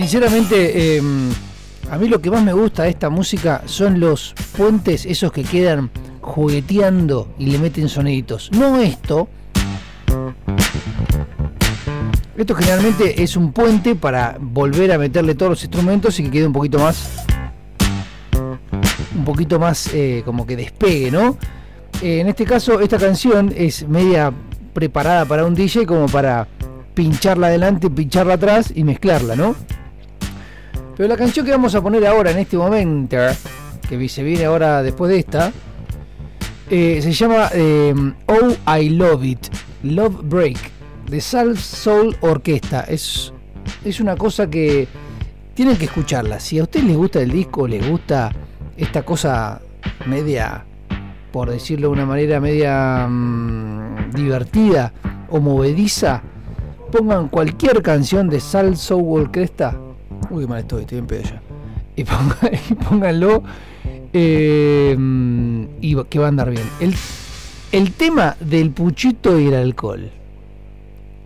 Sinceramente, 0.09 0.97
eh, 0.97 1.01
a 1.91 1.97
mí 1.99 2.07
lo 2.07 2.19
que 2.19 2.31
más 2.31 2.41
me 2.41 2.51
gusta 2.51 2.81
de 2.81 2.89
esta 2.89 3.11
música 3.11 3.61
son 3.65 3.99
los 3.99 4.33
puentes, 4.57 5.05
esos 5.05 5.31
que 5.31 5.43
quedan 5.43 5.91
jugueteando 6.19 7.35
y 7.37 7.45
le 7.45 7.59
meten 7.59 7.87
soniditos. 7.87 8.49
No 8.51 8.79
esto. 8.79 9.29
Esto 12.35 12.55
generalmente 12.55 13.21
es 13.21 13.37
un 13.37 13.51
puente 13.51 13.93
para 13.93 14.35
volver 14.39 14.91
a 14.93 14.97
meterle 14.97 15.35
todos 15.35 15.51
los 15.51 15.63
instrumentos 15.63 16.19
y 16.19 16.23
que 16.23 16.31
quede 16.31 16.47
un 16.47 16.53
poquito 16.53 16.79
más. 16.79 17.25
Un 19.15 19.25
poquito 19.25 19.59
más 19.59 19.93
eh, 19.93 20.23
como 20.25 20.47
que 20.47 20.55
despegue, 20.55 21.11
¿no? 21.11 21.37
Eh, 22.01 22.21
en 22.21 22.27
este 22.29 22.45
caso, 22.45 22.79
esta 22.79 22.97
canción 22.97 23.53
es 23.55 23.87
media 23.87 24.33
preparada 24.73 25.25
para 25.25 25.45
un 25.45 25.53
DJ 25.53 25.85
como 25.85 26.07
para 26.07 26.47
pincharla 26.95 27.47
adelante, 27.47 27.91
pincharla 27.91 28.33
atrás 28.33 28.73
y 28.73 28.83
mezclarla, 28.83 29.35
¿no? 29.35 29.55
Pero 30.99 31.07
la 31.07 31.15
canción 31.15 31.45
que 31.45 31.53
vamos 31.53 31.73
a 31.75 31.81
poner 31.81 32.05
ahora, 32.05 32.31
en 32.31 32.39
este 32.39 32.57
momento, 32.57 33.15
que 33.87 34.09
se 34.09 34.21
viene 34.21 34.43
ahora 34.43 34.83
después 34.83 35.09
de 35.09 35.19
esta, 35.19 35.53
eh, 36.69 36.99
se 37.01 37.13
llama 37.13 37.49
eh, 37.53 37.93
Oh 38.25 38.77
I 38.77 38.89
Love 38.89 39.23
It, 39.23 39.47
Love 39.83 40.19
Break, 40.23 40.57
de 41.09 41.21
Sal 41.21 41.57
Soul 41.57 42.17
Orquesta. 42.19 42.81
Es, 42.81 43.31
es 43.85 44.01
una 44.01 44.17
cosa 44.17 44.49
que 44.49 44.89
tienen 45.53 45.77
que 45.77 45.85
escucharla. 45.85 46.37
Si 46.41 46.59
a 46.59 46.63
ustedes 46.63 46.85
les 46.85 46.97
gusta 46.97 47.21
el 47.21 47.31
disco, 47.31 47.65
les 47.65 47.89
gusta 47.89 48.33
esta 48.75 49.03
cosa 49.03 49.61
media, 50.05 50.65
por 51.31 51.49
decirlo 51.49 51.87
de 51.87 51.93
una 51.93 52.05
manera 52.05 52.41
media 52.41 53.07
mm, 53.07 54.11
divertida 54.15 54.91
o 55.29 55.39
movediza, 55.39 56.21
pongan 56.91 57.29
cualquier 57.29 57.81
canción 57.81 58.29
de 58.29 58.41
Sal 58.41 58.75
Soul 58.75 59.21
Orquesta. 59.21 59.79
Uy, 60.29 60.43
qué 60.43 60.47
mal 60.49 60.59
estoy, 60.59 60.81
estoy 60.81 60.97
en 60.99 61.07
pedo 61.07 61.21
ya. 61.23 61.41
Y, 61.95 62.03
ponga- 62.03 62.51
y 62.69 62.73
pónganlo 62.75 63.43
eh, 64.13 64.95
y 65.81 66.03
que 66.05 66.19
va 66.19 66.25
a 66.25 66.29
andar 66.29 66.49
bien. 66.49 66.67
El, 66.79 66.93
el 67.71 67.91
tema 67.93 68.35
del 68.39 68.71
puchito 68.71 69.39
y 69.39 69.47
el 69.47 69.53
alcohol. 69.55 70.09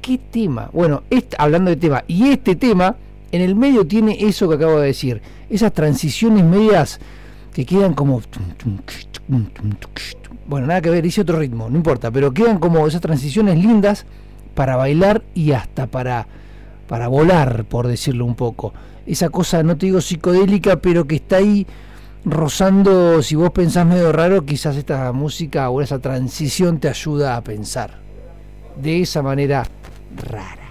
¿Qué 0.01 0.17
tema? 0.17 0.69
Bueno, 0.73 1.03
este- 1.09 1.35
hablando 1.39 1.69
de 1.69 1.77
tema, 1.77 2.03
y 2.07 2.29
este 2.29 2.55
tema 2.55 2.95
en 3.31 3.41
el 3.41 3.55
medio 3.55 3.87
tiene 3.87 4.17
eso 4.19 4.47
que 4.49 4.55
acabo 4.55 4.79
de 4.79 4.87
decir, 4.87 5.21
esas 5.49 5.73
transiciones 5.73 6.43
medias 6.43 6.99
que 7.53 7.65
quedan 7.65 7.93
como... 7.93 8.21
Bueno, 10.47 10.67
nada 10.67 10.81
que 10.81 10.89
ver, 10.89 11.01
dice 11.03 11.21
otro 11.21 11.39
ritmo, 11.39 11.69
no 11.69 11.77
importa, 11.77 12.11
pero 12.11 12.33
quedan 12.33 12.59
como 12.59 12.85
esas 12.85 12.99
transiciones 13.01 13.57
lindas 13.57 14.05
para 14.55 14.75
bailar 14.75 15.23
y 15.33 15.51
hasta 15.53 15.87
para, 15.87 16.27
para 16.93 17.07
volar, 17.07 17.65
por 17.65 17.87
decirlo 17.87 18.23
un 18.23 18.35
poco. 18.35 18.71
Esa 19.07 19.29
cosa, 19.29 19.63
no 19.63 19.75
te 19.75 19.87
digo 19.87 19.99
psicodélica, 19.99 20.75
pero 20.75 21.07
que 21.07 21.15
está 21.15 21.37
ahí 21.37 21.65
rozando, 22.23 23.23
si 23.23 23.33
vos 23.33 23.49
pensás 23.49 23.87
medio 23.87 24.11
raro, 24.11 24.45
quizás 24.45 24.75
esta 24.75 25.11
música 25.11 25.71
o 25.71 25.81
esa 25.81 25.97
transición 25.97 26.79
te 26.79 26.89
ayuda 26.89 27.35
a 27.35 27.43
pensar. 27.43 27.99
De 28.79 29.01
esa 29.01 29.23
manera 29.23 29.63
rara. 30.29 30.62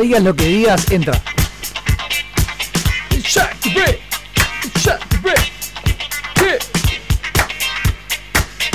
Digas 0.00 0.22
lo 0.22 0.36
que 0.36 0.44
digas, 0.44 0.90
entra. 0.90 1.20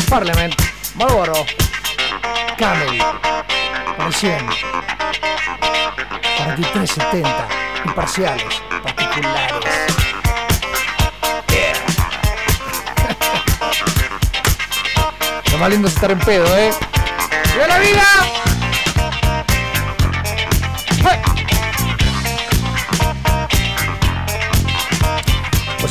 Parliament. 0.09 0.53
Marlboro. 0.95 1.45
Camel. 2.57 3.03
Recién. 3.99 4.45
Para 6.37 6.55
ti 6.55 6.63
370. 6.73 7.47
Imparciales. 7.85 8.61
Particulares. 8.83 9.65
Lo 15.51 15.57
más 15.59 15.69
lindo 15.69 15.87
es 15.87 15.93
estar 15.93 16.11
en 16.11 16.19
pedo, 16.19 16.57
¿eh? 16.57 16.71
¡Viva 17.53 17.67
la 17.67 17.79
vida! 17.79 18.40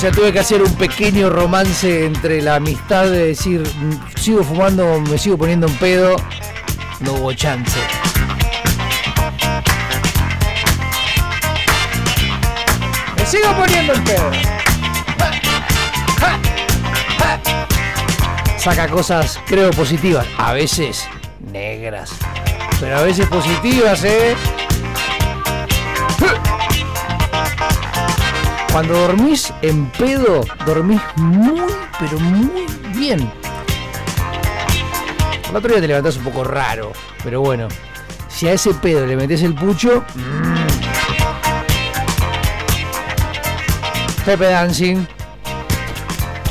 Sea, 0.01 0.13
tuve 0.13 0.33
que 0.33 0.39
hacer 0.39 0.63
un 0.63 0.75
pequeño 0.77 1.29
romance 1.29 2.07
entre 2.07 2.41
la 2.41 2.55
amistad 2.55 3.05
de 3.05 3.27
decir, 3.27 3.61
mm, 3.61 4.19
sigo 4.19 4.43
fumando, 4.43 4.99
me 4.99 5.19
sigo 5.19 5.37
poniendo 5.37 5.67
en 5.67 5.75
pedo. 5.75 6.17
No 7.01 7.13
hubo 7.13 7.35
chance. 7.35 7.79
Me 13.15 13.27
sigo 13.27 13.55
poniendo 13.55 13.93
en 13.93 14.05
pedo. 14.05 14.31
Saca 18.57 18.89
cosas, 18.89 19.39
creo, 19.47 19.71
positivas. 19.73 20.27
A 20.39 20.55
veces 20.55 21.07
negras. 21.53 22.13
Pero 22.81 22.97
a 22.97 23.03
veces 23.03 23.27
positivas, 23.27 24.03
¿eh? 24.05 24.35
Cuando 28.73 28.95
dormís 28.95 29.53
en 29.63 29.87
pedo, 29.91 30.43
dormís 30.65 31.01
muy, 31.17 31.61
pero 31.99 32.21
muy 32.21 32.67
bien. 32.95 33.29
El 35.49 35.57
otro 35.57 35.71
día 35.73 35.81
te 35.81 35.89
levantás 35.89 36.17
un 36.19 36.25
poco 36.25 36.45
raro, 36.45 36.93
pero 37.25 37.41
bueno, 37.41 37.67
si 38.29 38.47
a 38.47 38.53
ese 38.53 38.73
pedo 38.75 39.05
le 39.07 39.17
metes 39.17 39.43
el 39.43 39.55
pucho. 39.55 40.05
mm. 40.15 40.55
Pepe 44.25 44.45
Dancing. 44.45 45.05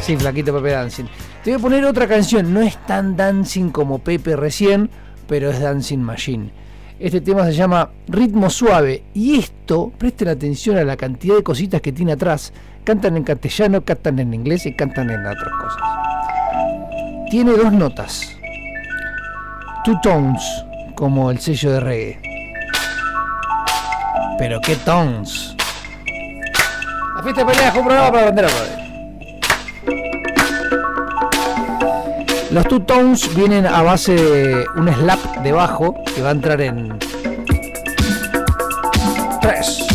Sí, 0.01 0.17
flaquito 0.17 0.53
Pepe 0.53 0.71
Dancing. 0.71 1.05
Te 1.43 1.51
voy 1.51 1.59
a 1.59 1.61
poner 1.61 1.85
otra 1.85 2.07
canción, 2.07 2.53
no 2.53 2.61
es 2.61 2.75
tan 2.85 3.15
dancing 3.15 3.69
como 3.69 3.99
Pepe 3.99 4.35
recién, 4.35 4.89
pero 5.27 5.49
es 5.51 5.61
Dancing 5.61 5.99
Machine. 5.99 6.51
Este 6.99 7.21
tema 7.21 7.45
se 7.45 7.53
llama 7.53 7.91
Ritmo 8.09 8.49
Suave 8.49 9.03
y 9.13 9.39
esto, 9.39 9.89
presten 9.97 10.27
atención 10.27 10.77
a 10.77 10.83
la 10.83 10.97
cantidad 10.97 11.37
de 11.37 11.43
cositas 11.43 11.79
que 11.79 11.93
tiene 11.93 12.11
atrás. 12.11 12.51
Cantan 12.83 13.15
en 13.15 13.23
castellano, 13.23 13.85
cantan 13.85 14.19
en 14.19 14.33
inglés 14.33 14.65
y 14.65 14.75
cantan 14.75 15.09
en 15.09 15.25
otras 15.25 15.53
cosas. 15.61 15.81
Tiene 17.31 17.53
dos 17.53 17.71
notas. 17.71 18.35
Two 19.85 19.97
tones, 20.03 20.43
como 20.95 21.31
el 21.31 21.39
sello 21.39 21.71
de 21.71 21.79
reggae. 21.79 22.21
Pero 24.37 24.59
qué 24.59 24.75
tones. 24.83 25.55
La 27.15 27.23
fiesta 27.23 27.45
de 27.45 27.51
pelea 27.53 27.69
es 27.69 27.75
un 27.75 27.85
programa 27.85 28.11
para 28.11 28.25
vender 28.25 28.45
a 28.45 28.88
Los 32.51 32.67
two 32.67 32.79
tones 32.81 33.35
vienen 33.35 33.67
a 33.67 33.83
base 33.83 34.15
de 34.15 34.65
un 34.75 34.91
slap 34.91 35.19
de 35.43 35.51
bajo 35.51 35.93
que 36.15 36.21
va 36.23 36.29
a 36.29 36.31
entrar 36.31 36.59
en 36.61 36.97
3 39.39 39.87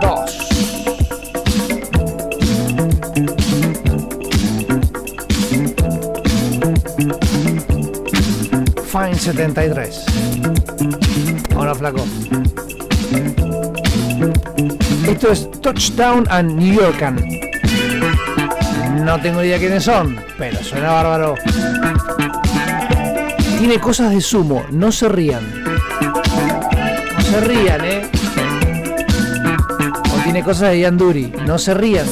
2 0.00 0.48
Fine 8.86 9.14
73 9.14 10.06
Ahora 11.54 11.74
flaco. 11.74 12.06
Esto 15.06 15.32
es 15.32 15.50
Touchdown 15.60 16.24
and 16.30 16.52
New 16.52 16.72
Yorkan 16.80 17.47
no 19.08 19.18
tengo 19.22 19.42
idea 19.42 19.58
quiénes 19.58 19.84
son, 19.84 20.22
pero 20.36 20.62
suena 20.62 20.90
bárbaro. 20.92 21.34
Tiene 23.58 23.80
cosas 23.80 24.10
de 24.10 24.20
sumo, 24.20 24.66
no 24.70 24.92
se 24.92 25.08
rían. 25.08 25.40
No 27.14 27.20
se 27.22 27.40
rían, 27.40 27.84
¿eh? 27.86 28.02
O 30.14 30.22
tiene 30.24 30.42
cosas 30.42 30.72
de 30.72 30.80
Yanduri, 30.80 31.32
no 31.46 31.56
se 31.58 31.72
rían. 31.72 32.06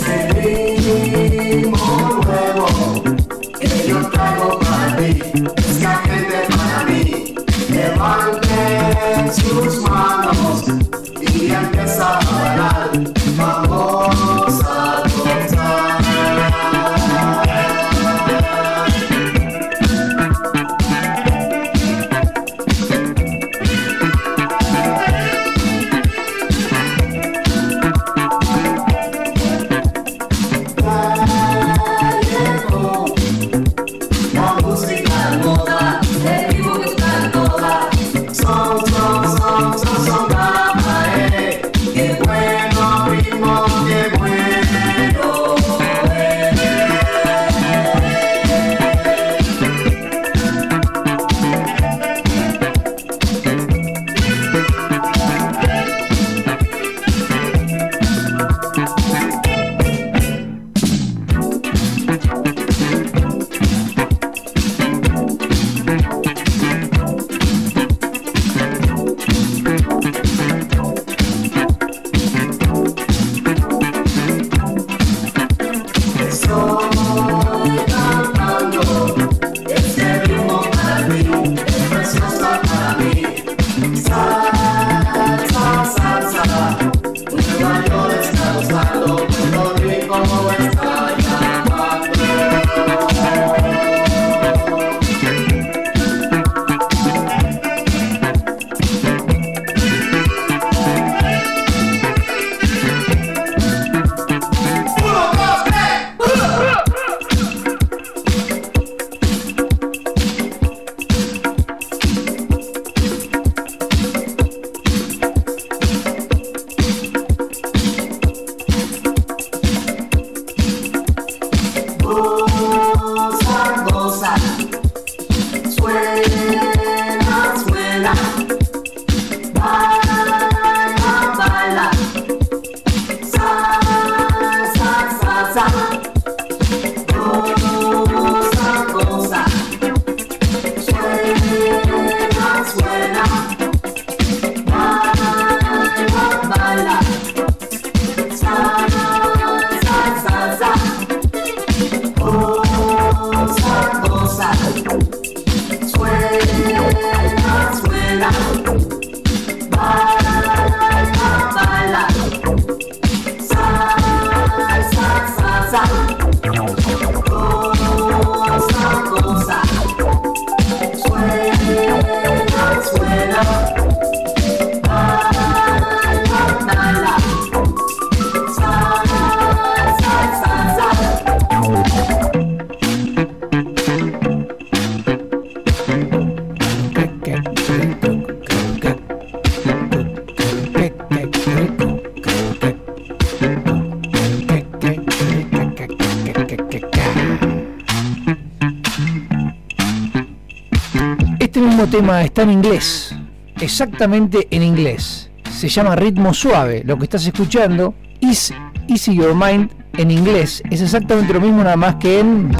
El 201.97 202.03
tema 202.03 202.23
está 202.25 202.43
en 202.43 202.51
inglés, 202.51 203.17
exactamente 203.59 204.49
en 204.51 204.63
inglés. 204.63 205.31
Se 205.51 205.67
llama 205.67 205.97
Ritmo 205.97 206.35
Suave. 206.35 206.83
Lo 206.85 206.99
que 206.99 207.05
estás 207.05 207.27
escuchando 207.27 207.95
is 208.21 208.53
Easy 208.87 209.17
Your 209.17 209.35
Mind 209.35 209.71
en 209.97 210.11
inglés. 210.11 210.63
Es 210.71 210.83
exactamente 210.83 211.33
lo 211.33 211.41
mismo, 211.41 211.65
nada 211.65 211.77
más 211.77 211.95
que 211.95 212.21
en 212.21 212.51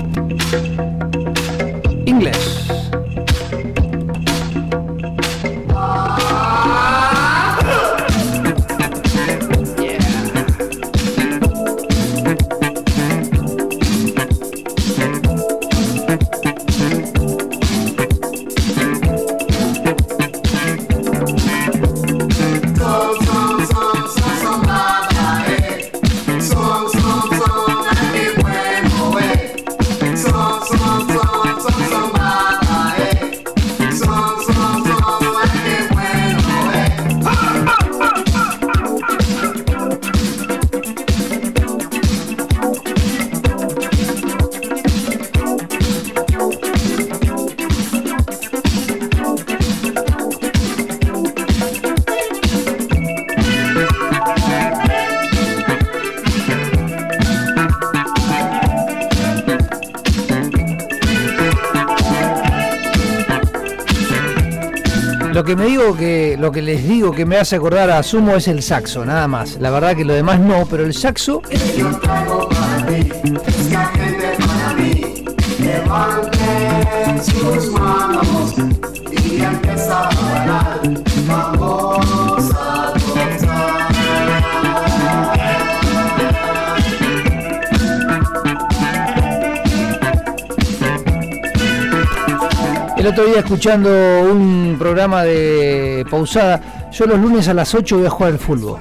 inglés. 2.07 2.66
que 65.47 65.57
me 65.57 65.67
digo 65.67 65.97
que, 65.97 66.37
lo 66.39 66.51
que 66.51 66.61
les 66.61 66.87
digo 66.87 67.13
que 67.13 67.25
me 67.25 67.37
hace 67.37 67.57
acordar 67.57 67.89
a 67.91 68.03
Sumo 68.03 68.35
es 68.35 68.49
el 68.49 68.63
saxo, 68.63 69.07
nada 69.07 69.29
más. 69.29 69.59
La 69.61 69.71
verdad 69.71 69.97
que 69.97 70.05
lo 70.05 70.13
demás 70.13 70.41
no, 70.41 70.67
pero 70.67 70.85
el 70.85 70.93
saxo. 70.93 71.41
El 93.07 93.13
otro 93.13 93.27
día 93.27 93.39
escuchando 93.39 93.89
un 94.29 94.75
programa 94.77 95.23
de 95.23 96.05
pausada, 96.11 96.91
yo 96.91 97.07
los 97.07 97.21
lunes 97.21 97.47
a 97.47 97.55
las 97.55 97.73
8 97.73 97.99
voy 97.99 98.07
a 98.07 98.11
jugar 98.11 98.33
al 98.33 98.39
fútbol. 98.41 98.81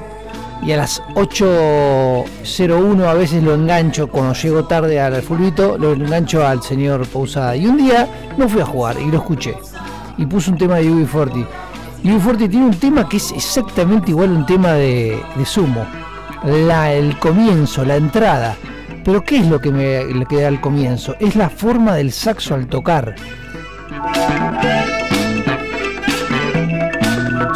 Y 0.63 0.71
a 0.71 0.77
las 0.77 0.99
8.01 1.13 3.05
a 3.05 3.13
veces 3.13 3.43
lo 3.43 3.53
engancho, 3.53 4.07
cuando 4.07 4.33
llego 4.33 4.65
tarde 4.65 4.99
al 4.99 5.21
fulbito, 5.21 5.77
lo 5.77 5.93
engancho 5.93 6.43
al 6.43 6.63
señor 6.63 7.05
Pausada. 7.05 7.55
Y 7.55 7.67
un 7.67 7.77
día 7.77 8.07
no 8.35 8.49
fui 8.49 8.61
a 8.61 8.65
jugar 8.65 8.97
y 8.99 9.11
lo 9.11 9.19
escuché. 9.19 9.55
Y 10.17 10.25
puso 10.25 10.49
un 10.49 10.57
tema 10.57 10.77
de 10.77 10.89
UB40. 10.89 11.47
Y 12.03 12.09
UB40 12.09 12.49
tiene 12.49 12.65
un 12.65 12.79
tema 12.79 13.07
que 13.07 13.17
es 13.17 13.31
exactamente 13.31 14.09
igual 14.09 14.31
a 14.31 14.39
un 14.39 14.45
tema 14.47 14.73
de, 14.73 15.21
de 15.35 15.45
Sumo. 15.45 15.85
La, 16.43 16.91
el 16.91 17.19
comienzo, 17.19 17.85
la 17.85 17.97
entrada. 17.97 18.55
Pero 19.03 19.23
¿qué 19.23 19.37
es 19.37 19.45
lo 19.45 19.61
que 19.61 19.69
me 19.69 20.03
lo 20.05 20.25
que 20.25 20.41
da 20.41 20.47
al 20.47 20.61
comienzo? 20.61 21.15
Es 21.19 21.35
la 21.35 21.47
forma 21.47 21.93
del 21.93 22.11
saxo 22.11 22.55
al 22.55 22.65
tocar. 22.65 23.13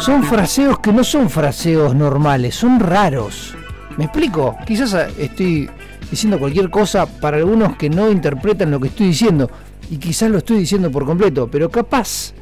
Son 0.00 0.24
fraseos 0.24 0.78
que 0.78 0.92
no 0.92 1.04
son 1.04 1.28
fraseos 1.28 1.94
normales, 1.94 2.54
son 2.54 2.80
raros. 2.80 3.54
¿Me 3.98 4.04
explico? 4.04 4.56
Quizás 4.66 4.94
ah, 4.94 5.08
estoy 5.18 5.68
diciendo 6.10 6.38
cualquier 6.38 6.70
cosa 6.70 7.04
para 7.06 7.36
algunos 7.36 7.76
que 7.76 7.90
no 7.90 8.10
interpretan 8.10 8.70
lo 8.70 8.80
que 8.80 8.88
estoy 8.88 9.08
diciendo. 9.08 9.50
Y 9.90 9.98
quizás 9.98 10.30
lo 10.30 10.38
estoy 10.38 10.58
diciendo 10.58 10.90
por 10.90 11.04
completo, 11.04 11.48
pero 11.50 11.68
capaz, 11.70 12.32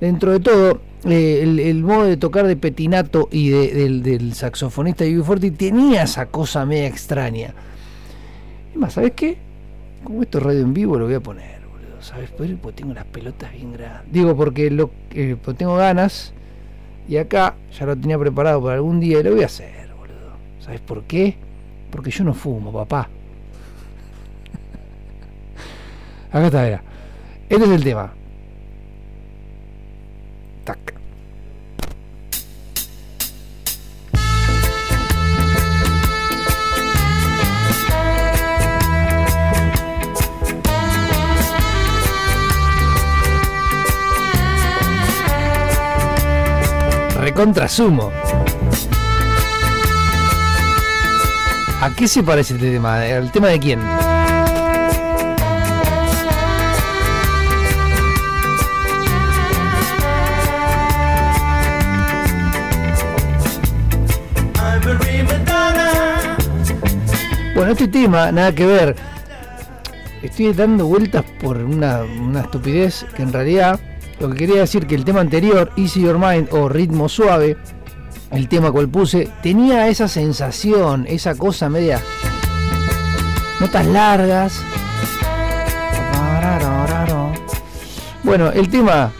dentro 0.00 0.32
de 0.32 0.40
todo, 0.40 0.80
eh, 1.04 1.42
el, 1.42 1.82
modo 1.82 2.04
de 2.04 2.16
tocar 2.16 2.46
de 2.46 2.56
Petinato 2.56 3.28
y 3.30 3.50
de- 3.50 4.00
del, 4.00 4.34
saxofonista 4.34 5.04
de 5.04 5.18
UB40 5.18 5.56
tenía 5.56 6.04
esa 6.04 6.26
cosa 6.26 6.64
media 6.64 6.86
extraña. 6.86 7.52
Es 8.72 8.76
más, 8.78 8.94
¿sabes 8.94 9.12
qué? 9.14 9.36
Como 10.02 10.22
esto 10.22 10.38
es 10.38 10.44
radio 10.44 10.60
en 10.60 10.72
vivo, 10.72 10.98
lo 10.98 11.04
voy 11.04 11.14
a 11.14 11.20
poner. 11.20 11.51
¿Sabes? 12.02 12.30
Porque 12.30 12.56
tengo 12.74 12.94
las 12.94 13.04
pelotas 13.04 13.52
bien 13.52 13.72
grandes. 13.72 14.12
Digo, 14.12 14.36
porque 14.36 14.70
lo, 14.70 14.90
eh, 15.12 15.36
porque 15.42 15.58
tengo 15.58 15.76
ganas. 15.76 16.32
Y 17.08 17.16
acá 17.16 17.54
ya 17.78 17.86
lo 17.86 17.96
tenía 17.96 18.18
preparado 18.18 18.62
para 18.62 18.74
algún 18.74 19.00
día 19.00 19.20
y 19.20 19.22
lo 19.22 19.32
voy 19.32 19.42
a 19.42 19.46
hacer, 19.46 19.88
boludo. 19.96 20.36
¿Sabes 20.60 20.80
por 20.80 21.04
qué? 21.04 21.36
Porque 21.90 22.10
yo 22.10 22.24
no 22.24 22.34
fumo, 22.34 22.72
papá. 22.72 23.08
Acá 26.30 26.46
está, 26.46 26.64
mira. 26.64 26.82
Este 27.48 27.64
es 27.64 27.70
el 27.70 27.84
tema. 27.84 28.12
Tac. 30.64 31.01
Recontra 47.34 47.66
sumo. 47.66 48.12
¿A 51.80 51.90
qué 51.96 52.06
se 52.06 52.22
parece 52.22 52.56
este 52.56 52.72
tema? 52.72 53.00
¿Al 53.00 53.32
tema 53.32 53.48
de 53.48 53.58
quién? 53.58 53.80
Bueno, 67.54 67.72
este 67.72 67.88
tema, 67.88 68.30
nada 68.30 68.54
que 68.54 68.66
ver. 68.66 68.96
Estoy 70.22 70.52
dando 70.52 70.84
vueltas 70.84 71.24
por 71.40 71.56
una, 71.56 72.02
una 72.02 72.42
estupidez 72.42 73.06
que 73.16 73.22
en 73.22 73.32
realidad 73.32 73.80
lo 74.22 74.30
que 74.30 74.36
quería 74.36 74.60
decir 74.60 74.86
que 74.86 74.94
el 74.94 75.04
tema 75.04 75.20
anterior, 75.20 75.72
Easy 75.76 76.00
Your 76.00 76.16
Mind 76.16 76.48
o 76.52 76.68
Ritmo 76.68 77.08
Suave, 77.08 77.56
el 78.30 78.48
tema 78.48 78.70
cual 78.70 78.88
puse, 78.88 79.28
tenía 79.42 79.88
esa 79.88 80.06
sensación, 80.06 81.06
esa 81.08 81.34
cosa 81.34 81.68
media. 81.68 82.00
Notas 83.58 83.84
largas. 83.84 84.62
Bueno, 88.22 88.52
el 88.52 88.68
tema. 88.68 89.10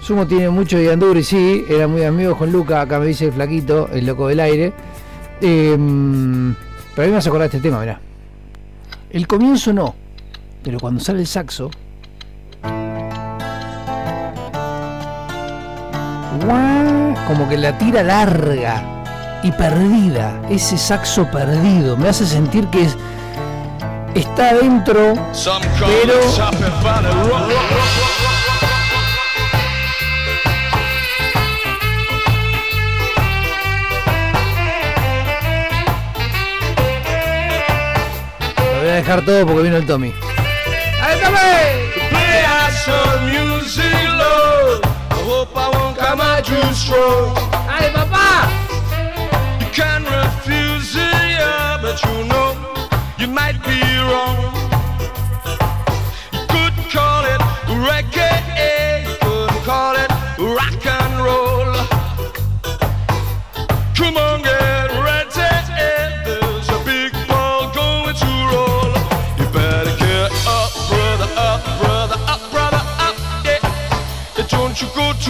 Sumo 0.00 0.24
tiene 0.26 0.48
mucho 0.48 0.78
de 0.78 0.92
Anduri, 0.92 1.24
sí, 1.24 1.64
era 1.68 1.88
muy 1.88 2.04
amigo 2.04 2.38
con 2.38 2.52
Luca, 2.52 2.80
acá 2.80 3.00
me 3.00 3.06
dice 3.06 3.26
el 3.26 3.32
flaquito, 3.32 3.88
el 3.92 4.06
loco 4.06 4.28
del 4.28 4.38
aire. 4.38 4.72
Em, 5.40 6.54
pero 6.94 7.02
a 7.02 7.06
mí 7.06 7.12
me 7.12 7.18
hace 7.18 7.28
acordar 7.28 7.46
este 7.46 7.60
tema, 7.60 7.80
mirá. 7.80 8.00
El 9.10 9.26
comienzo 9.26 9.72
no, 9.72 9.96
pero 10.62 10.78
cuando 10.78 11.00
sale 11.00 11.18
el 11.18 11.26
saxo. 11.26 11.68
Como 17.26 17.48
que 17.48 17.56
la 17.56 17.76
tira 17.76 18.02
larga 18.02 18.82
y 19.42 19.50
perdida. 19.52 20.40
Ese 20.48 20.78
saxo 20.78 21.26
perdido. 21.30 21.96
Me 21.96 22.08
hace 22.08 22.26
sentir 22.26 22.66
que 22.68 22.84
es, 22.84 22.96
está 24.14 24.54
dentro, 24.54 25.14
pero 25.86 26.14
lo 38.72 38.80
voy 38.80 38.88
a 38.88 38.94
dejar 38.94 39.24
todo 39.24 39.46
porque 39.46 39.62
vino 39.62 39.76
el 39.76 39.86
Tommy. 39.86 40.12
Play 43.72 44.09
out 45.30 45.46
some 45.46 45.54
music, 45.54 45.54
Lord. 45.54 45.54
I 45.54 45.54
hope 45.54 45.56
I 45.56 45.68
won't 45.70 45.96
come 45.96 46.20
out 46.20 46.44
too 46.44 46.74
strong. 46.74 47.36
Hey, 47.68 47.92
papá! 47.92 48.59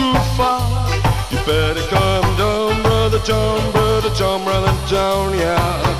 Too 0.00 0.16
far. 0.36 0.88
You 1.30 1.38
better 1.44 1.84
come 1.96 2.28
down, 2.42 2.72
brother, 2.82 3.20
down, 3.30 3.60
brother, 3.72 4.10
down, 4.20 4.38
brother, 4.44 4.74
down, 4.88 5.26
yeah. 5.36 5.96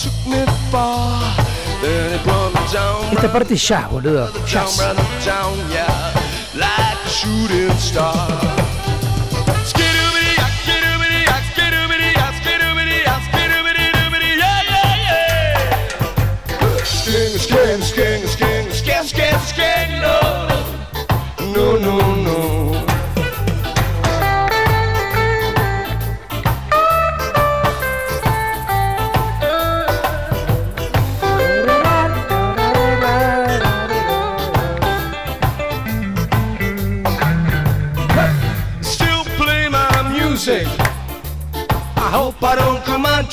Took 0.00 0.18
me 0.26 0.44
far, 0.70 1.36
then 1.80 2.14
it 2.14 2.22
brought 2.24 2.52
me 2.54 2.72
down. 2.72 3.12
Esta 3.14 3.28
parte 3.28 3.54
es 3.54 3.62
jazz, 3.62 3.88
boludo. 3.90 4.30
Down, 4.32 4.46
Jazz. 4.46 4.76
brother, 4.76 5.04
down, 5.24 5.56
yeah, 5.70 6.12
like 6.54 6.98
a 7.04 7.08
shooting 7.08 7.76
star. 7.78 8.63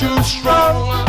Too 0.01 0.23
strong. 0.23 1.00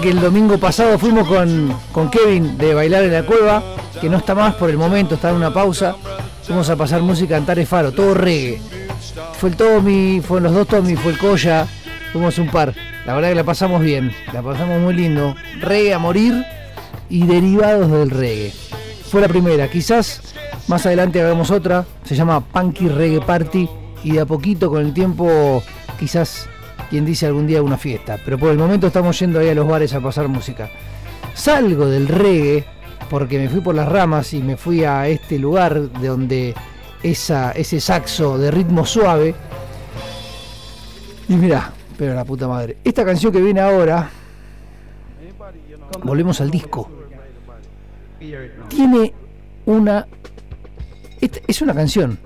Que 0.00 0.10
el 0.10 0.20
domingo 0.20 0.58
pasado 0.58 0.98
fuimos 0.98 1.26
con, 1.26 1.74
con 1.92 2.10
Kevin 2.10 2.58
de 2.58 2.74
Bailar 2.74 3.04
en 3.04 3.12
la 3.12 3.22
Cueva, 3.24 3.62
que 4.00 4.08
no 4.08 4.18
está 4.18 4.34
más 4.34 4.54
por 4.54 4.68
el 4.68 4.76
momento, 4.76 5.14
está 5.14 5.30
en 5.30 5.36
una 5.36 5.52
pausa. 5.52 5.96
Fuimos 6.42 6.68
a 6.70 6.76
pasar 6.76 7.02
música 7.02 7.36
en 7.36 7.46
Tare 7.46 7.64
Faro, 7.66 7.92
todo 7.92 8.14
reggae. 8.14 8.60
Fue 9.38 9.50
el 9.50 9.56
Tommy, 9.56 10.20
fueron 10.20 10.44
los 10.44 10.54
dos 10.54 10.68
Tommy, 10.68 10.96
fue 10.96 11.12
el 11.12 11.18
Koya, 11.18 11.66
fuimos 12.12 12.38
un 12.38 12.48
par. 12.48 12.74
La 13.06 13.14
verdad 13.14 13.30
que 13.30 13.34
la 13.36 13.44
pasamos 13.44 13.80
bien, 13.80 14.12
la 14.32 14.42
pasamos 14.42 14.80
muy 14.80 14.94
lindo. 14.94 15.34
Reggae 15.60 15.94
a 15.94 15.98
morir 15.98 16.44
y 17.08 17.26
derivados 17.26 17.90
del 17.90 18.10
reggae. 18.10 18.52
Fue 19.10 19.20
la 19.20 19.28
primera, 19.28 19.68
quizás 19.68 20.20
más 20.68 20.84
adelante 20.84 21.20
hagamos 21.22 21.50
otra, 21.50 21.86
se 22.04 22.16
llama 22.16 22.40
Punky 22.40 22.88
Reggae 22.88 23.20
Party 23.20 23.68
y 24.04 24.12
de 24.12 24.20
a 24.20 24.26
poquito 24.26 24.68
con 24.68 24.84
el 24.84 24.92
tiempo 24.92 25.62
quizás 25.98 26.48
quien 26.88 27.04
dice 27.04 27.26
algún 27.26 27.46
día 27.46 27.62
una 27.62 27.76
fiesta, 27.78 28.18
pero 28.24 28.38
por 28.38 28.50
el 28.50 28.58
momento 28.58 28.86
estamos 28.86 29.18
yendo 29.18 29.38
ahí 29.40 29.48
a 29.48 29.54
los 29.54 29.66
bares 29.66 29.92
a 29.94 30.00
pasar 30.00 30.28
música. 30.28 30.70
Salgo 31.34 31.86
del 31.86 32.08
reggae 32.08 32.64
porque 33.10 33.38
me 33.38 33.48
fui 33.48 33.60
por 33.60 33.74
las 33.74 33.88
ramas 33.88 34.32
y 34.34 34.42
me 34.42 34.56
fui 34.56 34.84
a 34.84 35.06
este 35.08 35.38
lugar 35.38 35.80
de 35.80 36.08
donde 36.08 36.54
esa, 37.02 37.52
ese 37.52 37.80
saxo 37.80 38.38
de 38.38 38.50
ritmo 38.50 38.84
suave. 38.86 39.34
Y 41.28 41.34
mirá, 41.34 41.72
pero 41.98 42.14
la 42.14 42.24
puta 42.24 42.46
madre. 42.48 42.78
Esta 42.84 43.04
canción 43.04 43.32
que 43.32 43.40
viene 43.40 43.60
ahora, 43.60 44.08
volvemos 46.04 46.40
al 46.40 46.50
disco. 46.50 46.88
Tiene 48.68 49.12
una. 49.66 50.06
esta- 51.20 51.40
Es 51.46 51.60
una 51.62 51.74
canción 51.74 52.18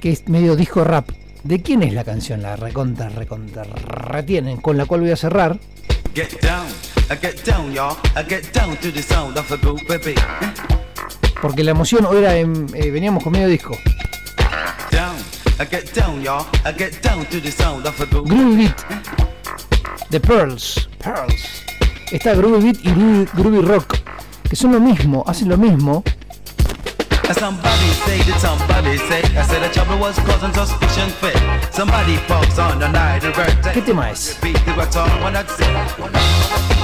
que 0.00 0.10
es 0.12 0.28
medio 0.28 0.56
disco 0.56 0.84
rap. 0.84 1.08
¿De 1.48 1.62
quién 1.62 1.82
es 1.82 1.94
la 1.94 2.04
canción? 2.04 2.42
La 2.42 2.56
recontra, 2.56 3.08
recontra, 3.08 3.62
retienen, 3.64 4.58
con 4.58 4.76
la 4.76 4.84
cual 4.84 5.00
voy 5.00 5.12
a 5.12 5.16
cerrar. 5.16 5.58
Get 6.14 6.42
down, 6.42 6.66
I 7.10 7.16
get 7.18 7.42
down, 7.46 7.72
y'all. 7.72 7.96
I 8.14 8.22
get 8.28 8.52
down 8.52 8.76
to 8.76 8.92
the 8.92 9.00
sound 9.02 9.34
of 9.38 9.50
a 9.50 9.56
groove, 9.56 9.80
baby. 9.88 10.14
Porque 11.40 11.64
la 11.64 11.70
emoción 11.70 12.04
hoy 12.04 12.18
era 12.18 12.36
en- 12.36 12.66
eh, 12.74 12.90
veníamos 12.90 13.22
con 13.24 13.32
medio 13.32 13.48
disco. 13.48 13.78
Down, 14.90 15.16
I 15.58 15.64
get 15.74 15.90
down, 15.94 16.20
y'all. 16.22 16.44
I 16.66 16.72
get 16.78 17.00
down 17.02 17.24
to 17.30 17.40
the 17.40 17.50
sound 17.50 17.86
of 17.86 17.98
a 17.98 18.04
groove. 18.04 18.28
Groovy 18.28 18.56
Beat. 18.58 18.76
The 20.10 20.20
Pearls. 20.20 20.90
Pearls. 21.02 21.64
Está 22.12 22.34
Groovy 22.34 22.62
Beat 22.72 22.84
y 22.84 22.90
Groovy, 22.90 23.26
Groovy 23.32 23.60
Rock. 23.62 23.96
Que 24.50 24.54
son 24.54 24.72
lo 24.72 24.80
mismo, 24.80 25.24
hacen 25.26 25.48
lo 25.48 25.56
mismo. 25.56 26.04
Somebody 27.34 27.88
say 28.06 28.18
that 28.22 28.40
somebody 28.40 28.96
say 28.96 29.22
I 29.36 29.42
said 29.42 29.62
the 29.62 29.68
trouble 29.72 29.98
was 29.98 30.18
causing 30.20 30.52
suspicion 30.54 31.10
fit. 31.20 31.36
Somebody 31.72 32.16
falls 32.26 32.58
on 32.58 32.78
the 32.78 32.88
night 32.88 33.22
of 33.24 33.34
birthday. 33.34 33.74
¿Qué 33.74 33.82
tema 33.82 34.10
es? 34.10 34.38
Repeat 34.42 34.64
the 34.64 34.72
on 34.98 35.22
what 35.22 35.36
I'd 35.36 35.48
say. 35.50 36.77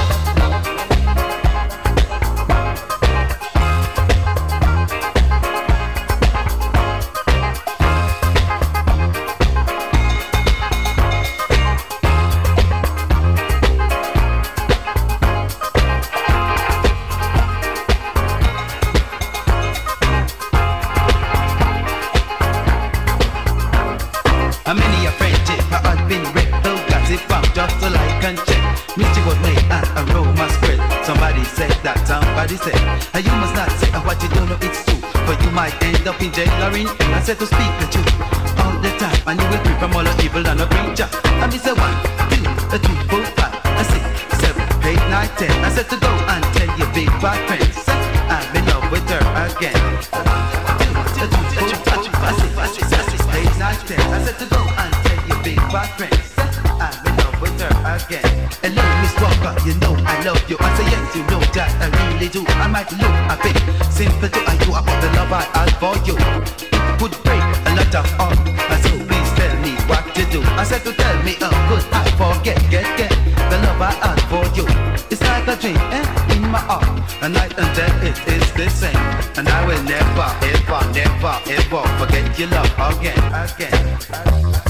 Somebody 32.57 32.77
said, 32.77 33.15
and 33.15 33.25
you 33.25 33.33
must 33.33 33.55
not 33.55 33.71
say 33.79 33.89
oh, 33.95 34.03
what 34.07 34.23
you 34.23 34.29
don't 34.31 34.49
know 34.49 34.59
it's 34.61 34.85
true. 34.85 35.01
For 35.27 35.35
you 35.43 35.51
might 35.51 35.75
end 35.83 36.07
up 36.07 36.21
in 36.21 36.33
jail 36.33 36.49
or 36.63 36.77
in 36.77 36.87
hell. 36.87 37.15
I 37.15 37.21
said 37.21 37.39
to 37.39 37.47
speak 37.47 37.73
the 37.81 37.87
truth 37.91 38.15
all 38.61 38.77
the 38.81 38.91
time, 38.99 39.17
and 39.27 39.41
you 39.41 39.47
will 39.49 39.63
free 39.65 39.79
from 39.79 39.95
all 39.97 40.05
the 40.05 40.15
evil 40.23 40.47
and 40.47 40.61
the 40.61 40.67
preacher. 40.67 41.09
And 41.25 41.53
me 41.53 41.59
say 41.59 41.73
one, 41.73 41.95
two, 42.31 42.45
a 42.75 42.79
three, 42.79 43.01
four, 43.09 43.25
five, 43.35 43.55
a 43.65 43.85
six, 43.85 44.05
seven, 44.39 44.63
eight, 44.85 45.03
nine, 45.11 45.29
ten. 45.39 45.53
I 45.65 45.71
said 45.71 45.89
to 45.91 45.97
go 45.99 46.11
and 46.11 46.45
tell 46.55 46.71
your 46.79 46.91
big 46.95 47.11
bad 47.23 47.39
friends, 47.49 47.75
say, 47.83 47.99
I'm 48.29 48.57
in 48.57 48.65
love 48.67 48.91
with 48.91 49.09
her 49.11 49.23
again. 49.49 49.81
I 54.15 54.21
said 54.25 54.39
to 54.39 54.47
go 54.47 54.61
and 54.61 54.93
tell 55.05 55.21
your 55.29 55.41
big 55.43 55.57
bad 55.73 55.89
friends, 55.97 56.35
I'm 56.79 56.95
in 57.07 57.15
love 57.19 57.41
with 57.41 57.61
her 57.61 57.73
again. 57.97 58.49
Hello, 58.63 58.85
Miss 59.01 59.15
Walker, 59.21 59.55
you 59.67 59.75
know 59.81 59.95
I 60.07 60.23
love 60.23 60.43
you. 60.49 60.57
I 60.61 60.69
say 60.77 60.94
you 61.13 61.23
know 61.29 61.41
that 61.53 61.71
I 61.83 61.87
really 61.93 62.29
do. 62.29 62.45
I 62.63 62.67
might 62.67 62.91
look 62.93 63.17
a 63.29 63.37
bit 63.43 63.57
simple 63.93 64.29
to 64.29 64.41
you 64.65 64.71
about 64.73 64.99
the 65.03 65.11
love 65.19 65.33
I 65.33 65.45
have 65.53 65.75
for 65.83 65.95
you. 66.09 66.17
It 66.17 66.97
would 67.03 67.15
break 67.25 67.45
a 67.67 67.71
lot 67.77 67.95
of 67.95 68.07
heart. 68.17 68.39
So 68.83 68.91
please 69.05 69.31
tell 69.37 69.55
me 69.61 69.73
what 69.91 70.05
to 70.15 70.23
do. 70.33 70.41
I 70.57 70.65
said 70.65 70.83
to 70.85 70.93
tell 70.93 71.17
me, 71.23 71.37
oh, 71.43 71.53
good, 71.69 71.85
I 71.93 72.05
forget, 72.17 72.59
get, 72.71 72.87
get 72.97 73.13
the 73.51 73.59
love 73.67 73.81
I 73.81 73.93
have 74.03 74.23
for 74.31 74.45
you. 74.57 74.67
It's 75.11 75.23
like 75.23 75.47
a 75.49 75.57
dream, 75.57 75.77
eh, 75.93 76.35
in 76.35 76.43
my 76.49 76.59
heart. 76.59 76.87
A 77.23 77.29
night 77.29 77.55
and 77.59 77.71
day, 77.77 77.93
it 78.09 78.19
is 78.29 78.47
the 78.55 78.69
same. 78.71 79.05
And 79.37 79.49
I 79.49 79.67
will 79.67 79.83
never, 79.85 80.29
ever, 80.53 80.81
never, 80.93 81.35
ever 81.53 81.83
forget 81.99 82.39
your 82.39 82.49
love 82.49 82.73
again, 82.97 83.19
again. 83.35 83.99
I 84.11 84.64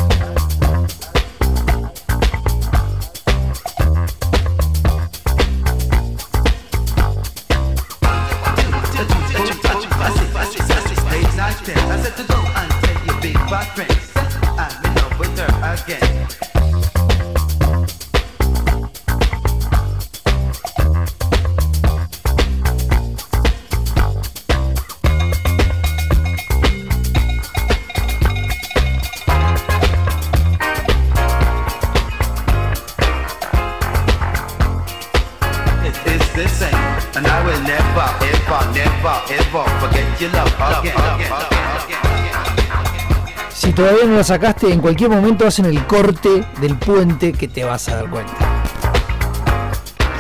todavía 43.74 44.04
no 44.04 44.16
la 44.16 44.24
sacaste, 44.24 44.72
en 44.72 44.80
cualquier 44.80 45.10
momento 45.10 45.46
hacen 45.46 45.66
el 45.66 45.86
corte 45.86 46.44
del 46.60 46.76
puente 46.76 47.32
que 47.32 47.48
te 47.48 47.64
vas 47.64 47.88
a 47.88 47.96
dar 47.96 48.10
cuenta. 48.10 48.32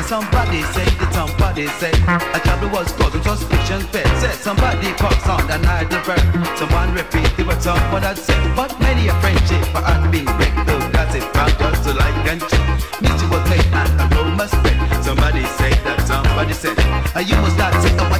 Somebody 0.08 0.62
say 0.74 0.84
that 0.84 1.14
somebody 1.14 1.66
say 1.80 1.90
a 2.06 2.68
was 2.68 2.92
suspicion. 3.24 3.80
Said 3.90 4.36
said. 8.16 8.42
But 8.54 8.72
a 8.72 9.14
friendship 9.20 9.64
to 9.64 9.94
that 10.92 11.08
said. 17.82 18.13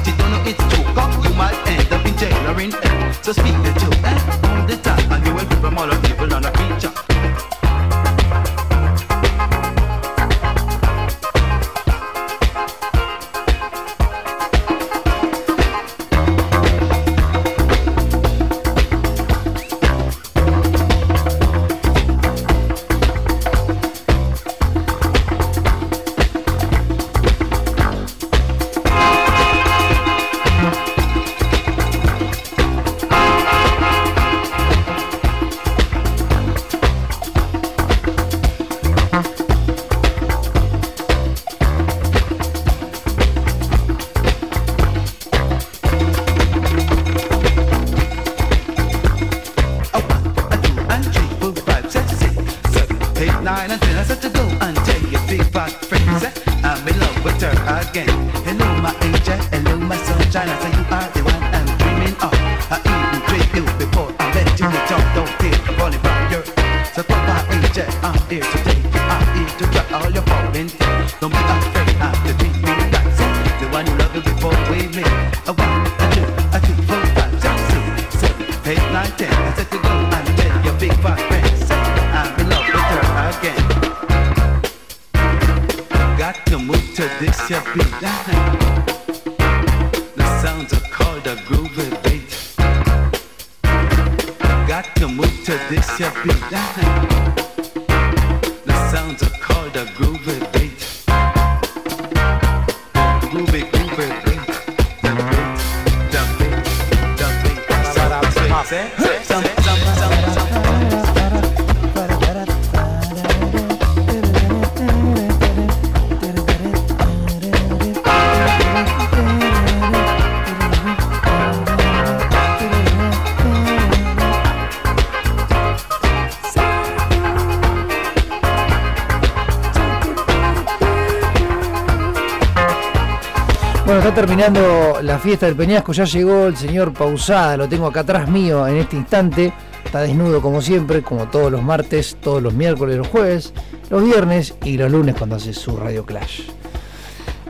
Terminando 134.15 135.01
la 135.01 135.19
fiesta 135.19 135.45
del 135.45 135.57
Peñasco, 135.57 135.91
ya 135.91 136.05
llegó 136.05 136.45
el 136.45 136.55
señor 136.55 136.93
Pausada, 136.93 137.57
lo 137.57 137.67
tengo 137.67 137.85
acá 137.87 137.99
atrás 137.99 138.29
mío 138.29 138.65
en 138.65 138.77
este 138.77 138.95
instante. 138.95 139.51
Está 139.83 140.01
desnudo 140.01 140.41
como 140.41 140.61
siempre, 140.61 141.01
como 141.01 141.29
todos 141.29 141.51
los 141.51 141.61
martes, 141.61 142.15
todos 142.21 142.41
los 142.41 142.53
miércoles, 142.53 142.95
los 142.95 143.07
jueves, 143.09 143.53
los 143.89 144.05
viernes 144.05 144.55
y 144.63 144.77
los 144.77 144.89
lunes 144.89 145.15
cuando 145.15 145.35
hace 145.35 145.51
su 145.53 145.75
Radio 145.75 146.05
Clash. 146.05 146.43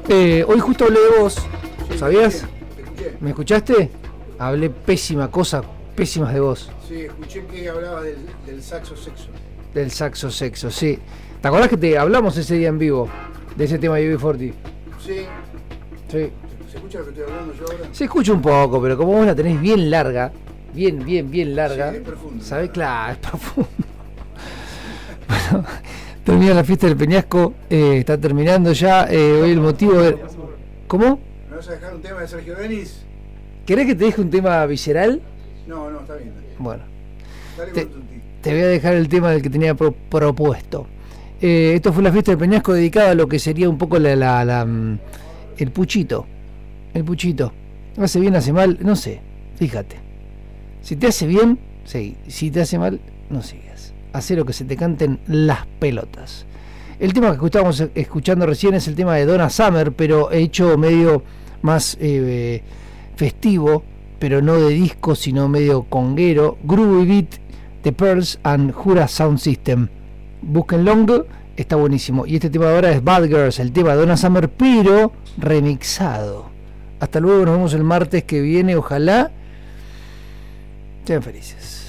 Eh, 0.09 0.43
hoy 0.47 0.59
justo 0.59 0.85
hablé 0.85 0.99
de 1.01 1.19
vos, 1.19 1.37
¿sabías? 1.99 2.45
¿Me 3.19 3.29
escuchaste? 3.29 3.91
Hablé 4.39 4.71
pésima 4.71 5.29
cosa, 5.29 5.61
pésimas 5.95 6.33
de 6.33 6.39
vos. 6.39 6.71
Sí, 6.87 7.01
escuché 7.01 7.45
que 7.45 7.69
hablabas 7.69 8.05
del, 8.05 8.17
del 8.47 8.63
saxo 8.63 8.97
sexo. 8.97 9.27
Del 9.71 9.91
saxo 9.91 10.31
sexo, 10.31 10.71
sí. 10.71 10.97
¿Te 11.41 11.47
acordás 11.47 11.69
que 11.69 11.77
te 11.77 11.95
hablamos 11.95 12.35
ese 12.37 12.55
día 12.55 12.69
en 12.69 12.79
vivo? 12.79 13.07
De 13.55 13.65
ese 13.65 13.77
tema 13.77 13.97
de 13.97 14.17
UB40. 14.17 14.64
Se 17.95 18.03
escucha 18.03 18.33
un 18.33 18.41
poco, 18.41 18.81
pero 18.81 18.97
como 18.97 19.13
vos 19.13 19.25
la 19.25 19.33
tenés 19.33 19.59
bien 19.61 19.89
larga, 19.89 20.29
bien, 20.73 21.05
bien, 21.05 21.31
bien 21.31 21.55
larga. 21.55 21.91
Sí, 21.91 21.97
es 21.97 22.03
profundo. 22.03 22.43
¿Sabés? 22.43 22.69
Claro, 22.71 23.13
es 23.13 23.17
profundo. 23.19 23.69
bueno, 25.29 25.65
termina 26.25 26.53
la 26.53 26.63
fiesta 26.65 26.87
del 26.87 26.97
Peñasco, 26.97 27.53
eh, 27.69 27.99
está 27.99 28.17
terminando 28.17 28.73
ya. 28.73 29.05
eh, 29.09 29.39
hoy 29.41 29.51
el 29.51 29.61
motivo. 29.61 29.93
¿Cómo? 30.87 31.19
¿Me 31.49 31.55
vas 31.55 31.69
a 31.69 31.71
dejar 31.71 31.95
un 31.95 32.01
tema 32.01 32.19
de 32.19 32.27
Sergio 32.27 32.55
Denis? 32.55 33.01
¿Querés 33.65 33.85
que 33.87 33.95
te 33.95 34.03
deje 34.05 34.19
un 34.21 34.29
tema 34.29 34.65
visceral? 34.65 35.21
No, 35.65 35.89
no, 35.89 36.01
está 36.01 36.15
bien. 36.15 36.33
Bueno, 36.59 36.83
Dale 37.57 37.71
Te- 37.71 37.83
con 37.87 37.93
tu 37.93 37.99
tío. 38.07 38.19
te 38.41 38.51
voy 38.51 38.61
a 38.61 38.67
dejar 38.67 38.93
el 38.95 39.07
tema 39.07 39.31
del 39.31 39.41
que 39.41 39.49
tenía 39.49 39.73
pro- 39.73 39.93
propuesto. 40.09 40.85
Eh, 41.41 41.71
esto 41.75 41.93
fue 41.93 42.03
la 42.03 42.11
fiesta 42.11 42.31
del 42.31 42.39
Peñasco 42.39 42.73
dedicada 42.73 43.11
a 43.11 43.15
lo 43.15 43.27
que 43.27 43.39
sería 43.39 43.69
un 43.69 43.77
poco 43.77 43.97
la, 43.99 44.15
la- 44.17 44.43
la, 44.43 44.65
mm, 44.65 44.99
el 45.57 45.71
puchito. 45.71 46.25
El 46.93 47.03
puchito. 47.05 47.53
Hace 47.97 48.19
bien, 48.19 48.35
hace 48.35 48.51
mal, 48.51 48.77
no 48.81 48.95
sé. 48.95 49.21
Fíjate. 49.55 49.97
Si 50.81 50.95
te 50.95 51.07
hace 51.07 51.27
bien, 51.27 51.59
seguí. 51.85 52.17
Si 52.27 52.51
te 52.51 52.61
hace 52.61 52.77
mal, 52.77 52.99
no 53.29 53.41
sigas. 53.41 53.93
Hacer 54.13 54.37
lo 54.37 54.45
que 54.45 54.53
se 54.53 54.65
te 54.65 54.75
canten 54.75 55.19
las 55.27 55.65
pelotas. 55.79 56.45
El 56.99 57.13
tema 57.13 57.37
que 57.37 57.45
estábamos 57.45 57.83
escuchando 57.93 58.45
recién 58.45 58.73
es 58.73 58.87
el 58.87 58.95
tema 58.95 59.15
de 59.15 59.25
Donna 59.25 59.49
Summer, 59.49 59.91
pero 59.91 60.31
hecho 60.31 60.77
medio 60.77 61.23
más 61.61 61.97
eh, 61.99 62.63
festivo, 63.15 63.83
pero 64.19 64.41
no 64.41 64.55
de 64.55 64.73
disco, 64.73 65.15
sino 65.15 65.49
medio 65.49 65.83
conguero. 65.83 66.57
Groovy 66.63 67.05
Beat 67.05 67.35
The 67.81 67.91
Pearls 67.91 68.39
and 68.43 68.71
Jura 68.71 69.07
Sound 69.07 69.39
System. 69.39 69.89
Búsquenlo, 70.41 71.25
está 71.57 71.75
buenísimo. 71.75 72.25
Y 72.25 72.35
este 72.35 72.49
tema 72.49 72.69
ahora 72.69 72.91
es 72.91 73.03
Bad 73.03 73.25
Girls, 73.25 73.59
el 73.59 73.71
tema 73.71 73.91
de 73.91 73.97
Donna 73.97 74.17
Summer, 74.17 74.49
pero 74.49 75.11
remixado. 75.37 76.54
Hasta 77.05 77.19
luego, 77.19 77.45
nos 77.45 77.55
vemos 77.55 77.73
el 77.75 77.83
martes 77.83 78.23
que 78.23 78.41
viene, 78.41 78.75
ojalá. 78.75 79.29
Sean 81.05 81.21
felices. 81.21 81.84